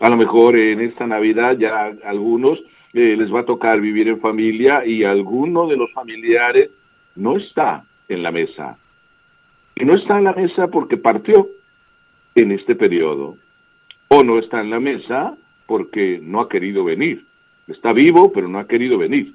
A 0.01 0.09
lo 0.09 0.17
mejor 0.17 0.57
en 0.57 0.81
esta 0.81 1.07
Navidad 1.07 1.57
ya 1.59 1.75
a 1.75 1.93
algunos 2.09 2.59
eh, 2.93 3.17
les 3.17 3.33
va 3.33 3.41
a 3.41 3.45
tocar 3.45 3.81
vivir 3.81 4.09
en 4.09 4.21
familia 4.21 4.85
y 4.87 5.05
alguno 5.05 5.69
de 5.69 5.77
los 5.77 5.93
familiares 5.93 6.71
no 7.17 7.37
está 7.37 7.85
en 8.09 8.23
la 8.23 8.31
mesa. 8.31 8.79
Y 9.77 9.85
no 9.85 9.95
está 9.95 10.19
en 10.19 10.25
la 10.25 10.33
mesa 10.33 10.69
porque 10.69 10.97
partió 10.97 11.49
en 12.35 12.53
este 12.53 12.75
periodo. 12.75 13.37
O 14.09 14.23
no 14.25 14.39
está 14.39 14.61
en 14.61 14.71
la 14.71 14.81
mesa 14.81 15.35
porque 15.67 16.21
no 16.23 16.41
ha 16.41 16.49
querido 16.49 16.85
venir. 16.85 17.25
Está 17.69 17.93
vivo, 17.93 18.33
pero 18.33 18.49
no 18.49 18.59
ha 18.59 18.67
querido 18.67 18.99
venir. 18.99 19.33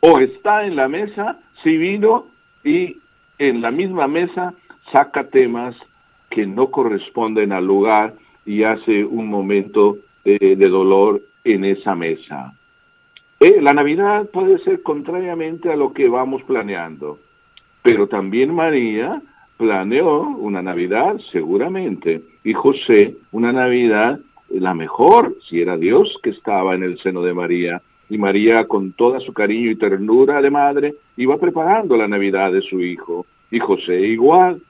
O 0.00 0.18
está 0.18 0.66
en 0.66 0.76
la 0.76 0.88
mesa, 0.88 1.38
si 1.62 1.76
vino 1.76 2.26
y 2.62 2.98
en 3.38 3.60
la 3.60 3.70
misma 3.70 4.08
mesa 4.08 4.54
saca 4.92 5.28
temas 5.28 5.76
que 6.30 6.46
no 6.46 6.70
corresponden 6.70 7.52
al 7.52 7.66
lugar 7.66 8.14
y 8.46 8.64
hace 8.64 9.04
un 9.04 9.28
momento 9.28 9.98
de 10.24 10.56
dolor 10.56 11.22
en 11.44 11.64
esa 11.64 11.94
mesa. 11.94 12.54
Eh, 13.44 13.60
la 13.60 13.74
Navidad 13.74 14.30
puede 14.30 14.58
ser 14.60 14.82
contrariamente 14.82 15.70
a 15.70 15.76
lo 15.76 15.92
que 15.92 16.08
vamos 16.08 16.42
planeando, 16.44 17.18
pero 17.82 18.06
también 18.06 18.54
María 18.54 19.20
planeó 19.58 20.22
una 20.22 20.62
Navidad 20.62 21.16
seguramente 21.30 22.22
y 22.42 22.54
José 22.54 23.16
una 23.32 23.52
Navidad 23.52 24.18
la 24.48 24.72
mejor, 24.72 25.36
si 25.46 25.60
era 25.60 25.76
Dios 25.76 26.08
que 26.22 26.30
estaba 26.30 26.74
en 26.74 26.84
el 26.84 26.98
seno 27.00 27.20
de 27.20 27.34
María. 27.34 27.82
Y 28.08 28.16
María, 28.16 28.66
con 28.66 28.92
toda 28.92 29.20
su 29.20 29.34
cariño 29.34 29.72
y 29.72 29.76
ternura 29.76 30.40
de 30.40 30.50
madre, 30.50 30.94
iba 31.18 31.36
preparando 31.36 31.98
la 31.98 32.08
Navidad 32.08 32.50
de 32.50 32.62
su 32.62 32.80
hijo. 32.80 33.26
Y 33.50 33.58
José 33.58 34.00
igual. 34.00 34.62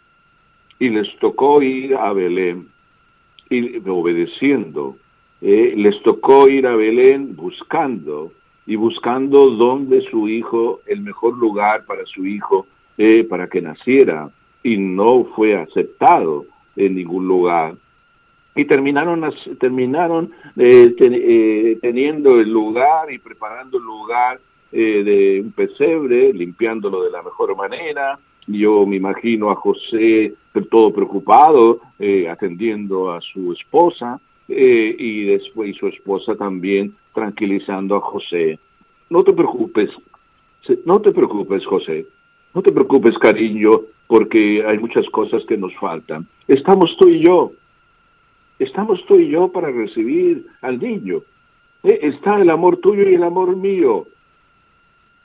Y 0.80 0.88
les 0.88 1.16
tocó 1.20 1.62
ir 1.62 1.94
a 1.94 2.12
Belén, 2.12 2.66
y 3.50 3.88
obedeciendo. 3.88 4.96
Eh, 5.40 5.74
les 5.76 6.02
tocó 6.02 6.48
ir 6.48 6.66
a 6.66 6.74
Belén 6.74 7.36
buscando 7.36 8.32
y 8.66 8.76
buscando 8.76 9.50
dónde 9.50 10.02
su 10.10 10.28
hijo, 10.28 10.80
el 10.86 11.00
mejor 11.00 11.36
lugar 11.36 11.84
para 11.84 12.04
su 12.06 12.26
hijo, 12.26 12.66
eh, 12.96 13.26
para 13.28 13.48
que 13.48 13.60
naciera, 13.60 14.30
y 14.62 14.78
no 14.78 15.24
fue 15.36 15.56
aceptado 15.56 16.46
en 16.76 16.94
ningún 16.94 17.28
lugar. 17.28 17.74
Y 18.56 18.64
terminaron, 18.64 19.28
terminaron 19.58 20.30
eh, 20.56 20.94
eh, 20.98 21.78
teniendo 21.82 22.40
el 22.40 22.50
lugar 22.50 23.12
y 23.12 23.18
preparando 23.18 23.78
el 23.78 23.84
lugar 23.84 24.40
de 24.72 25.40
un 25.44 25.52
pesebre, 25.52 26.32
limpiándolo 26.32 27.04
de 27.04 27.10
la 27.12 27.22
mejor 27.22 27.56
manera. 27.56 28.18
Yo 28.48 28.84
me 28.84 28.96
imagino 28.96 29.52
a 29.52 29.54
José 29.54 30.34
todo 30.68 30.92
preocupado, 30.92 31.80
atendiendo 32.28 33.12
a 33.12 33.20
su 33.20 33.52
esposa, 33.52 34.20
y 34.48 35.26
después 35.26 35.70
y 35.70 35.74
su 35.74 35.86
esposa 35.86 36.34
también 36.34 36.92
tranquilizando 37.14 37.96
a 37.96 38.00
José. 38.00 38.58
No 39.08 39.24
te 39.24 39.32
preocupes, 39.32 39.90
no 40.84 41.00
te 41.00 41.12
preocupes, 41.12 41.64
José. 41.64 42.06
No 42.54 42.62
te 42.62 42.72
preocupes, 42.72 43.16
cariño, 43.18 43.70
porque 44.06 44.64
hay 44.64 44.78
muchas 44.78 45.08
cosas 45.10 45.42
que 45.46 45.56
nos 45.56 45.74
faltan. 45.76 46.26
Estamos 46.46 46.96
tú 46.98 47.08
y 47.08 47.24
yo. 47.24 47.52
Estamos 48.58 49.04
tú 49.06 49.16
y 49.16 49.28
yo 49.28 49.48
para 49.48 49.70
recibir 49.70 50.46
al 50.62 50.78
niño. 50.78 51.22
Eh, 51.82 51.98
está 52.02 52.40
el 52.40 52.50
amor 52.50 52.76
tuyo 52.78 53.08
y 53.08 53.14
el 53.14 53.24
amor 53.24 53.56
mío. 53.56 54.06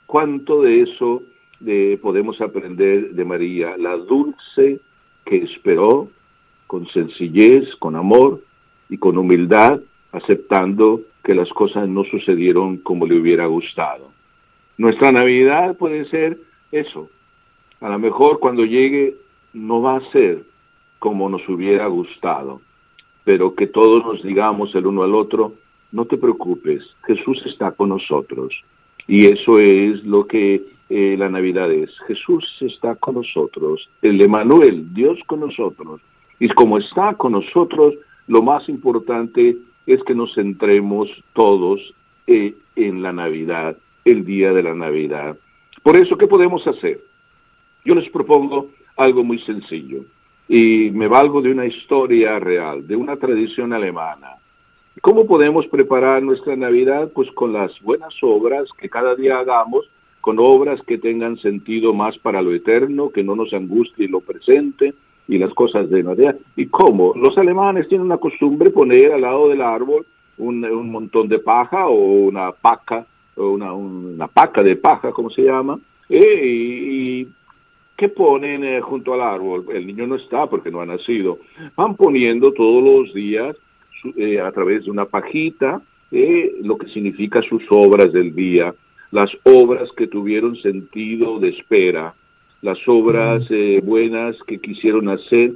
¿Cuánto 0.06 0.62
de 0.62 0.82
eso 0.82 1.22
de, 1.60 1.98
podemos 2.02 2.40
aprender 2.40 3.12
de 3.12 3.24
María? 3.24 3.76
La 3.76 3.96
dulce 3.96 4.80
que 5.24 5.36
esperó 5.36 6.08
con 6.66 6.86
sencillez, 6.88 7.74
con 7.78 7.94
amor 7.94 8.42
y 8.88 8.98
con 8.98 9.16
humildad, 9.16 9.80
aceptando 10.10 11.02
que 11.22 11.34
las 11.34 11.48
cosas 11.50 11.88
no 11.88 12.04
sucedieron 12.04 12.78
como 12.78 13.06
le 13.06 13.20
hubiera 13.20 13.46
gustado. 13.46 14.10
Nuestra 14.78 15.12
Navidad 15.12 15.76
puede 15.76 16.06
ser 16.06 16.38
eso. 16.72 17.10
A 17.80 17.88
lo 17.88 17.98
mejor 17.98 18.38
cuando 18.40 18.64
llegue 18.64 19.14
no 19.52 19.82
va 19.82 19.96
a 19.96 20.12
ser 20.12 20.44
como 20.98 21.28
nos 21.28 21.46
hubiera 21.48 21.86
gustado, 21.86 22.60
pero 23.24 23.54
que 23.54 23.66
todos 23.66 24.04
nos 24.04 24.22
digamos 24.22 24.74
el 24.74 24.86
uno 24.86 25.02
al 25.02 25.14
otro, 25.14 25.54
no 25.92 26.04
te 26.04 26.16
preocupes, 26.16 26.82
Jesús 27.06 27.42
está 27.46 27.72
con 27.72 27.88
nosotros. 27.88 28.54
Y 29.06 29.26
eso 29.26 29.58
es 29.58 30.04
lo 30.04 30.26
que 30.26 30.62
eh, 30.88 31.16
la 31.18 31.28
Navidad 31.28 31.72
es. 31.72 31.90
Jesús 32.06 32.44
está 32.60 32.94
con 32.94 33.16
nosotros, 33.16 33.88
el 34.02 34.20
Emanuel, 34.20 34.92
Dios 34.94 35.18
con 35.26 35.40
nosotros. 35.40 36.00
Y 36.38 36.48
como 36.50 36.78
está 36.78 37.14
con 37.14 37.32
nosotros, 37.32 37.94
lo 38.28 38.42
más 38.42 38.68
importante 38.68 39.56
es 39.94 40.02
que 40.04 40.14
nos 40.14 40.34
centremos 40.34 41.08
todos 41.32 41.80
eh, 42.26 42.54
en 42.76 43.02
la 43.02 43.12
Navidad, 43.12 43.76
el 44.04 44.24
día 44.24 44.52
de 44.52 44.62
la 44.62 44.74
Navidad. 44.74 45.36
Por 45.82 45.96
eso, 45.96 46.16
¿qué 46.16 46.26
podemos 46.26 46.64
hacer? 46.66 47.00
Yo 47.84 47.94
les 47.94 48.08
propongo 48.10 48.68
algo 48.96 49.24
muy 49.24 49.40
sencillo. 49.40 50.04
Y 50.48 50.90
me 50.90 51.08
valgo 51.08 51.42
de 51.42 51.50
una 51.50 51.66
historia 51.66 52.38
real, 52.38 52.86
de 52.86 52.96
una 52.96 53.16
tradición 53.16 53.72
alemana. 53.72 54.36
¿Cómo 55.00 55.26
podemos 55.26 55.66
preparar 55.68 56.22
nuestra 56.22 56.56
Navidad? 56.56 57.10
Pues 57.14 57.30
con 57.32 57.52
las 57.52 57.72
buenas 57.80 58.14
obras 58.22 58.68
que 58.78 58.88
cada 58.88 59.14
día 59.14 59.38
hagamos, 59.38 59.88
con 60.20 60.38
obras 60.38 60.80
que 60.86 60.98
tengan 60.98 61.38
sentido 61.38 61.94
más 61.94 62.18
para 62.18 62.42
lo 62.42 62.52
eterno, 62.52 63.10
que 63.10 63.24
no 63.24 63.34
nos 63.34 63.52
angustie 63.52 64.08
lo 64.08 64.20
presente 64.20 64.94
y 65.30 65.38
las 65.38 65.54
cosas 65.54 65.88
de 65.88 66.02
Navidad. 66.02 66.36
¿Y 66.56 66.66
cómo? 66.66 67.14
Los 67.14 67.38
alemanes 67.38 67.88
tienen 67.88 68.06
una 68.06 68.18
costumbre 68.18 68.70
poner 68.70 69.12
al 69.12 69.20
lado 69.20 69.48
del 69.48 69.62
árbol 69.62 70.04
un, 70.38 70.64
un 70.64 70.90
montón 70.90 71.28
de 71.28 71.38
paja 71.38 71.86
o 71.86 71.94
una 71.94 72.50
paca, 72.50 73.06
o 73.36 73.50
una, 73.50 73.72
una 73.72 74.26
paca 74.26 74.62
de 74.62 74.76
paja, 74.76 75.12
como 75.12 75.30
se 75.30 75.42
llama, 75.42 75.78
eh, 76.08 76.42
y, 76.44 77.28
¿qué 77.96 78.08
ponen 78.08 78.64
eh, 78.64 78.80
junto 78.80 79.14
al 79.14 79.20
árbol? 79.20 79.66
El 79.72 79.86
niño 79.86 80.06
no 80.06 80.16
está 80.16 80.48
porque 80.48 80.70
no 80.70 80.80
ha 80.80 80.86
nacido. 80.86 81.38
Van 81.76 81.94
poniendo 81.94 82.52
todos 82.52 82.82
los 82.82 83.14
días 83.14 83.56
eh, 84.16 84.40
a 84.40 84.50
través 84.50 84.84
de 84.84 84.90
una 84.90 85.04
pajita 85.04 85.80
lo 86.62 86.76
que 86.76 86.88
significa 86.88 87.40
sus 87.42 87.62
obras 87.70 88.12
del 88.12 88.34
día, 88.34 88.74
las 89.12 89.30
obras 89.44 89.88
que 89.96 90.08
tuvieron 90.08 90.56
sentido 90.56 91.38
de 91.38 91.50
espera, 91.50 92.14
las 92.62 92.78
obras 92.86 93.42
buenas 93.82 94.36
que 94.46 94.58
quisieron 94.58 95.08
hacer 95.08 95.52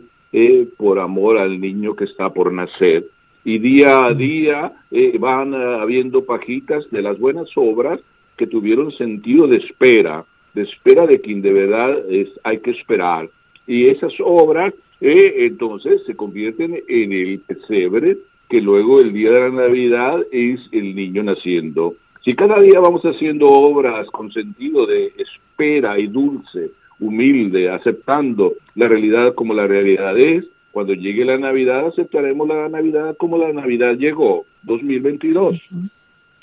por 0.77 0.99
amor 0.99 1.39
al 1.39 1.61
niño 1.61 1.95
que 1.95 2.05
está 2.05 2.31
por 2.31 2.53
nacer 2.53 3.05
y 3.45 3.59
día 3.59 4.07
a 4.07 4.15
día 4.15 4.73
eh, 4.91 5.17
van 5.19 5.53
eh, 5.53 5.79
habiendo 5.81 6.25
pajitas 6.25 6.91
de 6.91 7.03
las 7.03 7.19
buenas 7.19 7.49
obras 7.57 8.01
que 8.37 8.47
tuvieron 8.47 8.91
sentido 8.93 9.47
de 9.47 9.59
espera, 9.59 10.25
de 10.55 10.63
espera 10.63 11.07
de 11.07 11.21
quien 11.21 11.43
de 11.43 11.53
verdad 11.53 12.11
es, 12.11 12.29
hay 12.43 12.59
que 12.61 12.71
esperar. 12.71 13.29
Y 13.67 13.89
esas 13.89 14.13
obras 14.21 14.73
eh, 15.01 15.47
entonces 15.47 16.03
se 16.07 16.17
convierten 16.17 16.83
en 16.89 17.13
el 17.13 17.41
pesebre 17.41 18.17
que 18.49 18.61
luego 18.61 19.01
el 19.01 19.13
día 19.13 19.31
de 19.31 19.41
la 19.41 19.51
Navidad 19.51 20.21
es 20.33 20.61
el 20.73 20.95
niño 20.95 21.23
naciendo. 21.23 21.97
Si 22.25 22.35
cada 22.35 22.59
día 22.61 22.81
vamos 22.81 23.03
haciendo 23.03 23.47
obras 23.47 24.07
con 24.11 24.33
sentido 24.33 24.87
de 24.87 25.13
espera 25.19 25.99
y 25.99 26.07
dulce, 26.07 26.71
humilde, 27.01 27.71
aceptando 27.71 28.55
la 28.75 28.89
realidad 28.89 29.35
como 29.35 29.55
la 29.55 29.67
realidad 29.67 30.19
es, 30.19 30.45
cuando 30.73 30.93
llegue 30.95 31.25
la 31.25 31.39
Navidad, 31.39 31.87
aceptaremos 31.87 32.49
la 32.49 32.69
Navidad 32.69 33.17
como 33.17 33.39
la 33.39 33.53
Navidad 33.53 33.95
llegó, 33.95 34.45
2022. 34.65 35.55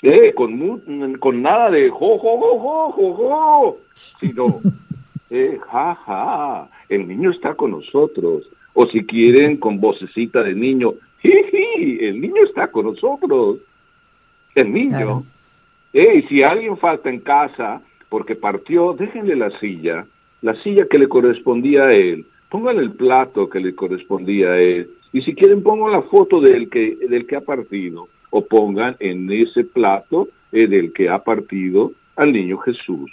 eh, 0.02 0.32
con, 0.34 0.80
con 1.18 1.42
nada 1.42 1.70
de 1.70 1.90
jo, 1.90 2.18
jo, 2.18 2.38
jo, 2.38 2.58
jo, 2.58 2.92
jo, 2.92 3.14
jo, 3.14 3.78
sino, 3.92 4.60
eh, 5.30 5.58
ja, 5.70 5.94
ja, 5.94 6.68
el 6.88 7.06
niño 7.08 7.30
está 7.30 7.54
con 7.54 7.72
nosotros. 7.72 8.44
O 8.74 8.86
si 8.86 9.04
quieren, 9.04 9.58
con 9.58 9.80
vocecita 9.80 10.42
de 10.42 10.54
niño, 10.54 10.94
jiji, 11.20 11.98
el 12.00 12.20
niño 12.20 12.42
está 12.44 12.68
con 12.68 12.86
nosotros. 12.86 13.58
El 14.54 14.72
niño. 14.72 15.24
Eh, 15.92 16.18
y 16.18 16.22
si 16.22 16.42
alguien 16.42 16.78
falta 16.78 17.10
en 17.10 17.20
casa 17.20 17.82
porque 18.08 18.34
partió, 18.34 18.94
déjenle 18.94 19.36
la 19.36 19.50
silla, 19.58 20.06
la 20.42 20.54
silla 20.62 20.86
que 20.90 20.98
le 20.98 21.08
correspondía 21.08 21.84
a 21.84 21.94
él 21.94 22.26
pongan 22.52 22.76
el 22.76 22.92
plato 22.92 23.48
que 23.48 23.60
le 23.60 23.74
correspondía 23.74 24.50
a 24.50 24.60
él. 24.60 24.90
Y 25.14 25.22
si 25.22 25.34
quieren, 25.34 25.62
pongan 25.62 25.90
la 25.90 26.02
foto 26.02 26.38
del 26.38 26.68
que, 26.68 26.98
del 27.08 27.26
que 27.26 27.36
ha 27.36 27.40
partido. 27.40 28.08
O 28.28 28.44
pongan 28.44 28.94
en 29.00 29.30
ese 29.32 29.64
plato 29.64 30.28
eh, 30.52 30.66
del 30.66 30.92
que 30.92 31.08
ha 31.08 31.18
partido 31.18 31.92
al 32.14 32.30
niño 32.30 32.58
Jesús. 32.58 33.10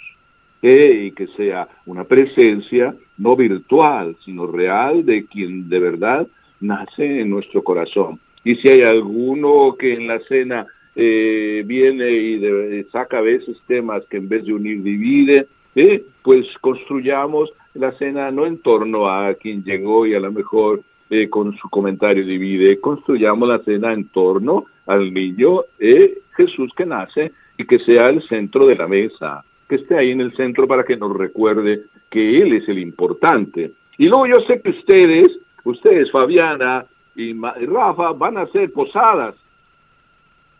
Eh, 0.60 1.06
y 1.06 1.12
que 1.12 1.26
sea 1.38 1.66
una 1.86 2.04
presencia 2.04 2.94
no 3.16 3.34
virtual, 3.34 4.14
sino 4.26 4.46
real 4.46 5.06
de 5.06 5.24
quien 5.24 5.70
de 5.70 5.78
verdad 5.78 6.28
nace 6.60 7.20
en 7.22 7.30
nuestro 7.30 7.64
corazón. 7.64 8.20
Y 8.44 8.56
si 8.56 8.68
hay 8.68 8.82
alguno 8.82 9.74
que 9.78 9.94
en 9.94 10.06
la 10.06 10.18
cena 10.20 10.66
eh, 10.94 11.62
viene 11.64 12.10
y 12.12 12.84
saca 12.92 13.18
a 13.18 13.22
veces 13.22 13.56
temas 13.66 14.04
que 14.10 14.18
en 14.18 14.28
vez 14.28 14.44
de 14.44 14.52
unir 14.52 14.82
divide, 14.82 15.46
eh, 15.74 16.04
pues 16.22 16.46
construyamos 16.60 17.50
la 17.74 17.92
cena 17.92 18.30
no 18.30 18.46
en 18.46 18.58
torno 18.58 19.08
a 19.08 19.34
quien 19.34 19.62
llegó 19.62 20.06
y 20.06 20.14
a 20.14 20.20
lo 20.20 20.32
mejor 20.32 20.82
eh, 21.08 21.28
con 21.28 21.56
su 21.56 21.68
comentario 21.68 22.24
divide, 22.24 22.80
construyamos 22.80 23.48
la 23.48 23.60
cena 23.60 23.92
en 23.92 24.08
torno 24.08 24.66
al 24.86 25.12
niño 25.12 25.62
eh, 25.78 26.18
Jesús 26.36 26.72
que 26.76 26.86
nace 26.86 27.32
y 27.56 27.66
que 27.66 27.78
sea 27.80 28.08
el 28.08 28.26
centro 28.28 28.66
de 28.66 28.76
la 28.76 28.88
mesa, 28.88 29.44
que 29.68 29.76
esté 29.76 29.96
ahí 29.96 30.10
en 30.10 30.20
el 30.20 30.34
centro 30.36 30.66
para 30.66 30.84
que 30.84 30.96
nos 30.96 31.16
recuerde 31.16 31.82
que 32.10 32.42
Él 32.42 32.54
es 32.54 32.68
el 32.68 32.78
importante. 32.78 33.72
Y 33.98 34.06
luego 34.06 34.26
yo 34.26 34.34
sé 34.46 34.60
que 34.62 34.70
ustedes, 34.70 35.28
ustedes, 35.64 36.10
Fabiana 36.10 36.86
y, 37.14 37.34
Rafa, 37.34 38.12
van 38.12 38.38
a 38.38 38.42
hacer 38.42 38.72
posadas. 38.72 39.34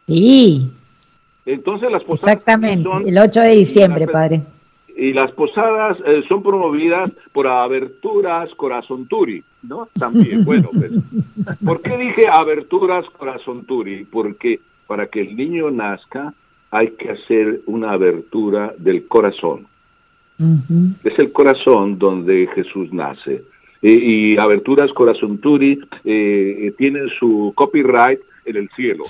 Sí. 0.06 0.70
Entonces 1.46 1.90
las 1.90 2.04
posadas. 2.04 2.36
Exactamente, 2.36 2.88
el 3.06 3.18
8 3.18 3.40
de 3.40 3.56
diciembre, 3.56 4.06
padre 4.06 4.42
y 5.00 5.14
las 5.14 5.32
posadas 5.32 5.96
eh, 6.04 6.22
son 6.28 6.42
promovidas 6.42 7.10
por 7.32 7.46
Aberturas 7.46 8.50
Corazón 8.54 9.06
Turi, 9.08 9.42
¿no? 9.62 9.88
También, 9.98 10.44
bueno, 10.44 10.68
pues, 10.74 10.92
¿por 11.64 11.80
qué 11.80 11.96
dije 11.96 12.28
Aberturas 12.28 13.06
Corazón 13.16 13.64
Turi? 13.64 14.04
Porque 14.04 14.60
para 14.86 15.06
que 15.06 15.22
el 15.22 15.36
niño 15.36 15.70
nazca 15.70 16.34
hay 16.70 16.90
que 16.90 17.12
hacer 17.12 17.62
una 17.64 17.92
abertura 17.92 18.74
del 18.76 19.06
corazón. 19.08 19.66
Es 21.04 21.18
el 21.18 21.32
corazón 21.32 21.98
donde 21.98 22.46
Jesús 22.54 22.92
nace. 22.92 23.42
Y, 23.82 24.38
Aberturas 24.38 24.90
Corazón 24.92 25.38
Turi 25.38 25.78
eh, 26.04 26.72
tienen 26.78 27.08
su 27.18 27.52
copyright 27.54 28.20
en 28.44 28.56
el 28.56 28.68
cielo. 28.76 29.04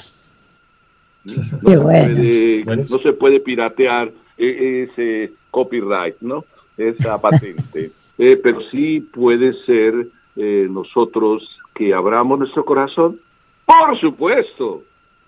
no 1.25 2.99
se 2.99 3.13
puede 3.13 3.41
piratear 3.41 4.11
e, 4.39 4.89
ese 4.91 5.33
copyright, 5.51 6.17
¿no? 6.21 6.45
Esa 6.77 7.21
patente. 7.21 7.93
Eh, 8.23 8.37
pero 8.37 8.61
sí 8.71 9.01
puede 9.01 9.55
ser 9.65 10.07
eh, 10.37 10.67
nosotros 10.71 11.49
que 11.75 11.95
abramos 11.95 12.39
nuestro 12.39 12.67
corazón, 12.67 13.19
por 13.65 13.99
supuesto, 13.99 14.83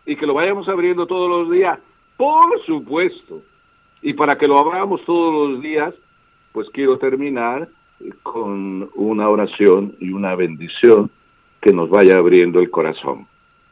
y 0.05 0.15
que 0.15 0.27
lo 0.27 0.35
vayamos 0.35 0.69
abriendo 0.69 1.07
todos 1.07 1.31
los 1.31 1.51
días, 1.51 1.79
por 2.19 2.63
supuesto. 2.67 3.41
Y 4.03 4.13
para 4.13 4.37
que 4.37 4.47
lo 4.47 4.59
abramos 4.59 5.03
todos 5.07 5.53
los 5.53 5.63
días, 5.63 5.95
pues 6.53 6.69
quiero 6.75 6.99
terminar 6.99 7.67
eh, 8.01 8.11
con 8.23 8.91
una 8.95 9.27
oración 9.27 9.95
y 9.99 10.11
una 10.11 10.35
bendición 10.35 11.11
que 11.63 11.73
nos 11.73 11.89
vaya 11.89 12.19
abriendo 12.19 12.61
el 12.61 12.71
corazón. 12.71 13.27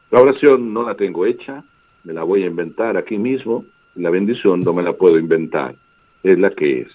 La 0.09 0.21
oración 0.21 0.73
no 0.73 0.83
la 0.83 0.95
tengo 0.95 1.25
hecha, 1.25 1.63
me 2.03 2.13
la 2.13 2.23
voy 2.23 2.43
a 2.43 2.47
inventar 2.47 2.97
aquí 2.97 3.17
mismo, 3.17 3.65
la 3.95 4.09
bendición 4.09 4.61
no 4.61 4.73
me 4.73 4.83
la 4.83 4.93
puedo 4.93 5.19
inventar, 5.19 5.75
es 6.23 6.39
la 6.39 6.49
que 6.51 6.81
es. 6.81 6.87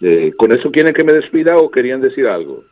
Eh, 0.00 0.32
¿Con 0.36 0.52
eso 0.52 0.70
quieren 0.70 0.94
que 0.94 1.04
me 1.04 1.12
despida 1.12 1.56
o 1.56 1.70
querían 1.70 2.00
decir 2.00 2.26
algo? 2.26 2.64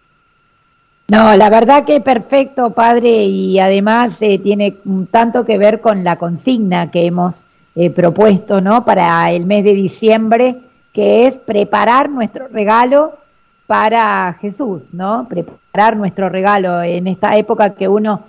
No, 1.09 1.37
la 1.37 1.51
verdad 1.51 1.85
que 1.85 2.01
perfecto, 2.01 2.71
padre, 2.71 3.25
y 3.25 3.59
además 3.59 4.17
eh, 4.21 4.39
tiene 4.39 4.77
tanto 5.11 5.45
que 5.45 5.59
ver 5.59 5.81
con 5.81 6.05
la 6.05 6.17
consigna 6.17 6.91
que 6.91 7.07
hemos 7.07 7.43
eh, 7.75 7.91
propuesto, 7.91 8.61
¿no? 8.61 8.85
Para 8.85 9.31
el 9.31 9.47
mes 9.47 9.65
de 9.65 9.75
diciembre, 9.75 10.57
que 10.93 11.27
es 11.27 11.37
preparar 11.37 12.11
nuestro 12.11 12.49
regalo 12.49 13.19
para 13.67 14.35
Jesús, 14.35 14.95
¿no? 14.95 15.27
Preparar 15.29 15.97
nuestro 15.97 16.29
regalo 16.29 16.83
en 16.83 17.07
esta 17.07 17.37
época 17.37 17.75
que 17.75 17.89
uno 17.89 18.25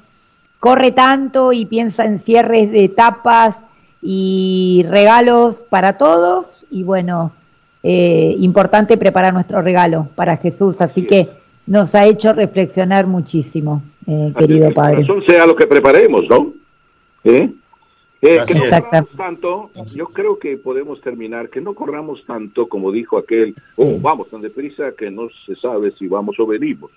corre 0.59 0.91
tanto 0.91 1.51
y 1.51 1.65
piensa 1.65 2.05
en 2.05 2.19
cierres 2.19 2.71
de 2.71 2.85
etapas 2.85 3.59
y 4.01 4.85
regalos 4.89 5.63
para 5.69 5.97
todos 5.97 6.65
y 6.69 6.83
bueno, 6.83 7.31
eh, 7.83 8.35
importante 8.39 8.97
preparar 8.97 9.33
nuestro 9.33 9.61
regalo 9.61 10.07
para 10.15 10.37
Jesús, 10.37 10.81
así 10.81 11.05
que 11.05 11.29
nos 11.67 11.93
ha 11.95 12.05
hecho 12.05 12.33
reflexionar 12.33 13.07
muchísimo, 13.07 13.83
eh, 14.07 14.33
querido 14.37 14.71
Padre. 14.73 15.01
Eso 15.01 15.21
sea 15.27 15.45
lo 15.45 15.55
que 15.55 15.67
preparemos, 15.67 16.23
¿no? 16.29 16.53
¿Eh? 17.23 17.51
Eh, 18.21 18.39
que 18.47 18.53
no 18.55 18.61
corramos 18.69 19.09
tanto, 19.17 19.71
yo 19.95 20.05
creo 20.05 20.39
que 20.39 20.55
podemos 20.57 21.01
terminar, 21.01 21.49
que 21.49 21.59
no 21.59 21.73
corramos 21.73 22.23
tanto 22.25 22.67
como 22.67 22.89
dijo 22.89 23.17
aquel, 23.17 23.53
oh, 23.75 23.97
vamos 23.99 24.29
tan 24.29 24.41
deprisa 24.41 24.93
que 24.97 25.11
no 25.11 25.27
se 25.45 25.55
sabe 25.57 25.91
si 25.99 26.07
vamos 26.07 26.39
o 26.39 26.45
venimos, 26.45 26.89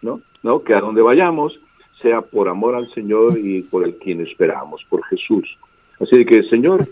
¿no? 0.00 0.20
¿no? 0.42 0.64
Que 0.64 0.74
a 0.74 0.80
donde 0.80 1.00
vayamos 1.00 1.56
sea 2.00 2.20
por 2.20 2.48
amor 2.48 2.74
al 2.74 2.88
Señor 2.88 3.38
y 3.38 3.62
por 3.62 3.84
el 3.84 3.94
quien 3.94 4.22
esperamos, 4.22 4.82
por 4.88 5.04
Jesús. 5.04 5.56
Así 6.00 6.24
que, 6.24 6.42
Señor, 6.50 6.84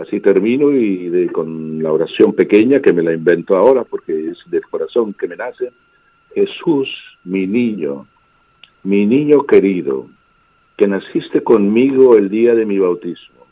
así 0.00 0.20
termino 0.20 0.70
y 0.74 1.28
con 1.28 1.82
la 1.82 1.92
oración 1.92 2.32
pequeña 2.32 2.80
que 2.80 2.92
me 2.92 3.02
la 3.02 3.12
invento 3.12 3.56
ahora 3.56 3.84
porque 3.84 4.30
es 4.30 4.38
del 4.46 4.62
corazón 4.62 5.14
que 5.14 5.28
me 5.28 5.36
nace. 5.36 5.72
Jesús, 6.34 6.88
mi 7.24 7.46
niño, 7.46 8.06
mi 8.84 9.06
niño 9.06 9.44
querido, 9.44 10.06
que 10.76 10.86
naciste 10.86 11.42
conmigo 11.42 12.16
el 12.16 12.28
día 12.28 12.54
de 12.54 12.64
mi 12.64 12.78
bautismo, 12.78 13.46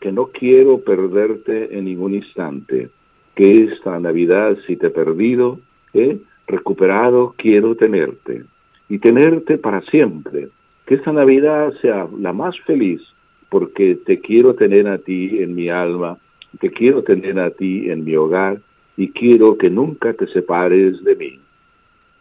que 0.00 0.12
no 0.12 0.28
quiero 0.28 0.78
perderte 0.78 1.76
en 1.76 1.84
ningún 1.84 2.14
instante, 2.14 2.88
que 3.34 3.64
esta 3.64 3.98
Navidad, 4.00 4.56
si 4.66 4.76
te 4.78 4.86
he 4.86 4.90
perdido, 4.90 5.60
¿eh? 5.92 6.18
recuperado, 6.46 7.34
quiero 7.36 7.74
tenerte 7.76 8.44
y 8.88 8.98
tenerte 8.98 9.58
para 9.58 9.82
siempre. 9.82 10.48
Que 10.86 10.94
esta 10.96 11.12
Navidad 11.12 11.72
sea 11.80 12.08
la 12.18 12.32
más 12.32 12.58
feliz 12.60 13.00
porque 13.52 13.96
te 14.06 14.18
quiero 14.18 14.54
tener 14.54 14.88
a 14.88 14.96
ti 14.96 15.42
en 15.42 15.54
mi 15.54 15.68
alma, 15.68 16.16
te 16.58 16.70
quiero 16.70 17.02
tener 17.02 17.38
a 17.38 17.50
ti 17.50 17.90
en 17.90 18.02
mi 18.02 18.16
hogar 18.16 18.62
y 18.96 19.10
quiero 19.10 19.58
que 19.58 19.68
nunca 19.68 20.14
te 20.14 20.26
separes 20.28 21.04
de 21.04 21.14
mí. 21.16 21.38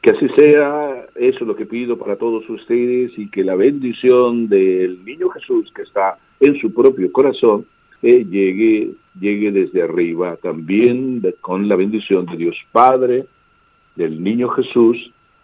Que 0.02 0.10
así 0.10 0.28
sea, 0.36 1.06
eso 1.16 1.38
es 1.40 1.48
lo 1.48 1.56
que 1.56 1.66
pido 1.66 1.98
para 1.98 2.18
todos 2.18 2.50
ustedes 2.50 3.18
y 3.18 3.30
que 3.30 3.46
la 3.46 3.56
bendición 3.56 4.50
del 4.50 5.06
niño 5.06 5.30
Jesús 5.30 5.72
que 5.74 5.84
está 5.84 6.18
en 6.42 6.60
su 6.60 6.74
propio 6.74 7.10
corazón 7.14 7.66
eh, 8.02 8.26
llegue, 8.30 8.92
llegue 9.18 9.54
desde 9.54 9.84
arriba 9.84 10.36
también 10.36 11.24
con 11.40 11.70
la 11.70 11.78
bendición 11.78 12.26
de 12.26 12.36
Dios 12.36 12.58
Padre, 12.74 13.24
del 13.96 14.22
niño 14.22 14.50
Jesús 14.50 14.98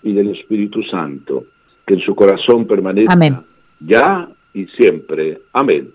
y 0.03 0.11
del 0.11 0.31
Espíritu 0.31 0.83
Santo, 0.83 1.45
que 1.85 1.93
en 1.93 2.01
su 2.01 2.13
corazón 2.13 2.67
permanezca 2.67 3.45
ya 3.79 4.27
y 4.61 4.67
siempre. 4.75 5.41
Amén. 5.53 5.91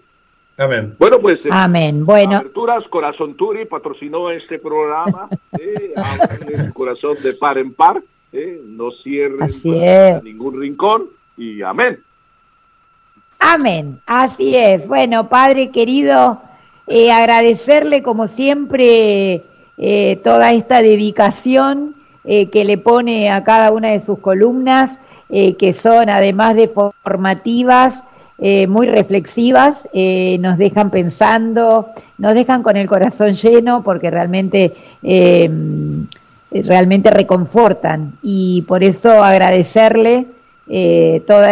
Amén. 0.59 0.95
Bueno, 0.99 1.19
pues. 1.21 1.45
Eh, 1.45 1.49
Amén. 1.51 2.05
Bueno. 2.05 2.37
Aberturas 2.37 2.85
Corazón 2.89 3.37
Turi 3.37 3.65
patrocinó 3.65 4.31
este 4.31 4.59
programa. 4.59 5.29
eh, 5.59 5.95
el 6.55 6.73
corazón 6.73 7.17
de 7.23 7.35
par 7.35 7.59
en 7.59 7.73
par. 7.75 8.03
Eh, 8.33 8.63
no 8.65 8.91
cierren 9.03 9.51
ningún 10.25 10.61
rincón. 10.61 11.09
Y 11.37 11.63
amén. 11.63 12.01
Amén. 13.39 14.01
Así 14.07 14.57
es. 14.57 14.87
Bueno, 14.87 15.29
Padre 15.29 15.71
querido, 15.71 16.41
eh, 16.87 17.11
agradecerle 17.11 18.03
como 18.03 18.29
siempre 18.29 19.43
eh, 19.79 20.21
toda 20.23 20.53
esta 20.53 20.81
dedicación 20.81 21.97
eh, 22.25 22.51
que 22.51 22.65
le 22.65 22.79
pone 22.79 23.31
a 23.31 23.43
cada 23.43 23.73
una 23.73 23.89
de 23.89 24.01
sus 24.01 24.19
columnas, 24.21 24.99
que 25.59 25.73
son 25.73 26.11
además 26.11 26.57
de 26.57 26.69
formativas, 26.69 28.05
muy 28.69 28.89
reflexivas, 28.89 29.77
nos 30.41 30.59
dejan 30.59 30.91
pensando, 30.91 31.91
nos 32.19 32.35
dejan 32.35 32.65
con 32.65 32.77
el 32.77 32.89
corazón 32.89 33.35
lleno 33.35 33.85
porque 33.85 34.11
realmente 34.11 34.75
realmente 36.51 37.11
reconfortan 37.11 38.15
y 38.21 38.63
por 38.63 38.83
eso 38.83 39.23
agradecerle 39.23 40.27
todos 41.25 41.47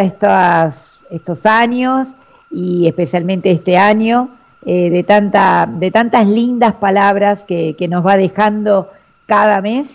estos 1.11 1.47
años 1.47 2.09
y 2.51 2.89
especialmente 2.89 3.51
este 3.53 3.77
año 3.77 4.31
eh, 4.67 4.91
de, 4.91 5.05
tanta, 5.05 5.67
de 5.67 5.91
tantas 5.91 6.27
lindas 6.27 6.75
palabras 6.75 7.45
que, 7.45 7.75
nos 7.89 8.05
va 8.05 8.17
dejando 8.17 8.91
cada 9.27 9.63
mes. 9.63 9.89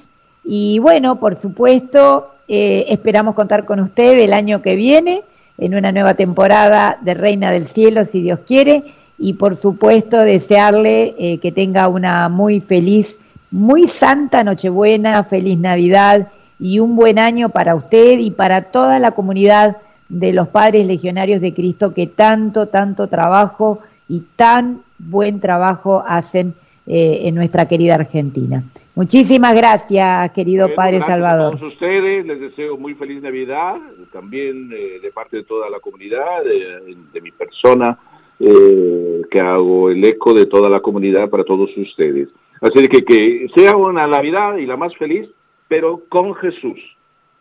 Y 0.43 0.79
bueno, 0.79 1.19
por 1.19 1.35
supuesto, 1.35 2.31
eh, 2.47 2.85
esperamos 2.89 3.35
contar 3.35 3.65
con 3.65 3.79
usted 3.79 4.17
el 4.17 4.33
año 4.33 4.61
que 4.61 4.75
viene 4.75 5.23
en 5.57 5.75
una 5.75 5.91
nueva 5.91 6.15
temporada 6.15 6.97
de 7.01 7.13
Reina 7.13 7.51
del 7.51 7.67
Cielo, 7.67 8.05
si 8.05 8.21
Dios 8.21 8.39
quiere, 8.45 8.83
y 9.17 9.33
por 9.33 9.55
supuesto 9.55 10.17
desearle 10.17 11.15
eh, 11.17 11.37
que 11.39 11.51
tenga 11.51 11.87
una 11.87 12.27
muy 12.29 12.59
feliz, 12.59 13.15
muy 13.51 13.87
santa 13.87 14.43
Nochebuena, 14.43 15.23
feliz 15.23 15.57
Navidad 15.57 16.27
y 16.59 16.79
un 16.79 16.95
buen 16.95 17.19
año 17.19 17.49
para 17.49 17.75
usted 17.75 18.19
y 18.19 18.31
para 18.31 18.63
toda 18.63 18.99
la 18.99 19.11
comunidad 19.11 19.77
de 20.09 20.33
los 20.33 20.49
Padres 20.49 20.85
Legionarios 20.85 21.41
de 21.41 21.53
Cristo 21.53 21.93
que 21.93 22.07
tanto, 22.07 22.67
tanto 22.67 23.07
trabajo 23.07 23.79
y 24.07 24.23
tan 24.35 24.81
buen 24.97 25.39
trabajo 25.39 26.03
hacen 26.05 26.53
eh, 26.85 27.21
en 27.23 27.35
nuestra 27.35 27.67
querida 27.67 27.95
Argentina. 27.95 28.63
Muchísimas 28.95 29.53
gracias, 29.55 30.31
querido 30.31 30.73
Padre 30.73 31.01
Salvador. 31.01 31.53
A 31.53 31.57
todos 31.57 31.73
ustedes 31.73 32.25
les 32.25 32.39
deseo 32.39 32.77
muy 32.77 32.95
feliz 32.95 33.21
Navidad, 33.21 33.75
también 34.13 34.71
eh, 34.73 34.99
de 35.01 35.11
parte 35.11 35.37
de 35.37 35.43
toda 35.43 35.69
la 35.69 35.79
comunidad, 35.79 36.43
de, 36.43 37.21
mi 37.21 37.31
persona, 37.31 37.99
eh, 38.39 39.21
que 39.29 39.39
hago 39.41 39.89
el 39.89 40.03
eco 40.05 40.33
de 40.33 40.45
toda 40.45 40.69
la 40.69 40.79
comunidad 40.79 41.29
para 41.29 41.43
todos 41.43 41.69
ustedes. 41.75 42.29
Así 42.61 42.87
que 42.87 43.03
que 43.03 43.47
sea 43.55 43.75
una 43.75 44.07
Navidad 44.07 44.57
y 44.57 44.65
la 44.65 44.77
más 44.77 44.95
feliz, 44.95 45.29
pero 45.67 46.01
con 46.07 46.33
Jesús, 46.35 46.79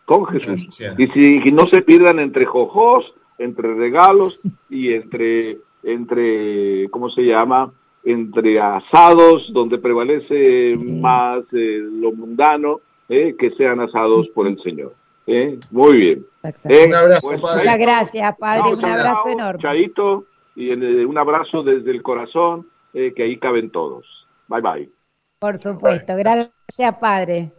con 0.04 0.26
Jesús. 0.26 0.80
Y 0.98 1.06
si 1.06 1.52
no 1.52 1.66
se 1.72 1.82
pierdan 1.82 2.18
entre 2.18 2.46
jojos, 2.46 3.04
entre 3.38 3.74
regalos 3.74 4.40
y 4.68 4.92
entre 4.92 5.58
entre, 5.84 6.88
¿cómo 6.90 7.10
se 7.10 7.22
llama? 7.22 7.72
Entre 8.04 8.60
asados, 8.60 9.50
donde 9.52 9.78
prevalece 9.78 10.76
más 10.76 11.42
eh, 11.52 11.82
lo 11.90 12.12
mundano, 12.12 12.80
eh, 13.08 13.34
que 13.38 13.50
sean 13.52 13.80
asados 13.80 14.28
por 14.34 14.46
el 14.46 14.60
Señor. 14.62 14.94
¿eh? 15.26 15.58
Muy 15.70 15.96
bien. 15.96 16.26
un 16.42 16.94
abrazo, 16.94 17.28
pues, 17.28 17.40
padre. 17.40 17.58
Muchas 17.58 17.78
gracias, 17.78 18.38
padre. 18.38 18.74
un 18.74 18.84
abrazo 18.84 19.28
enorme. 19.28 19.62
Chaito, 19.62 20.24
y 20.54 20.70
un 20.70 21.18
abrazo 21.18 21.62
desde 21.62 21.90
el 21.90 22.02
corazón, 22.02 22.66
que 22.92 23.22
ahí 23.22 23.38
caben 23.38 23.70
todos. 23.70 24.06
Bye, 24.48 24.60
bye. 24.60 24.90
Por 25.38 25.60
supuesto. 25.60 26.14
Gracias, 26.16 26.98
padre. 27.00 27.52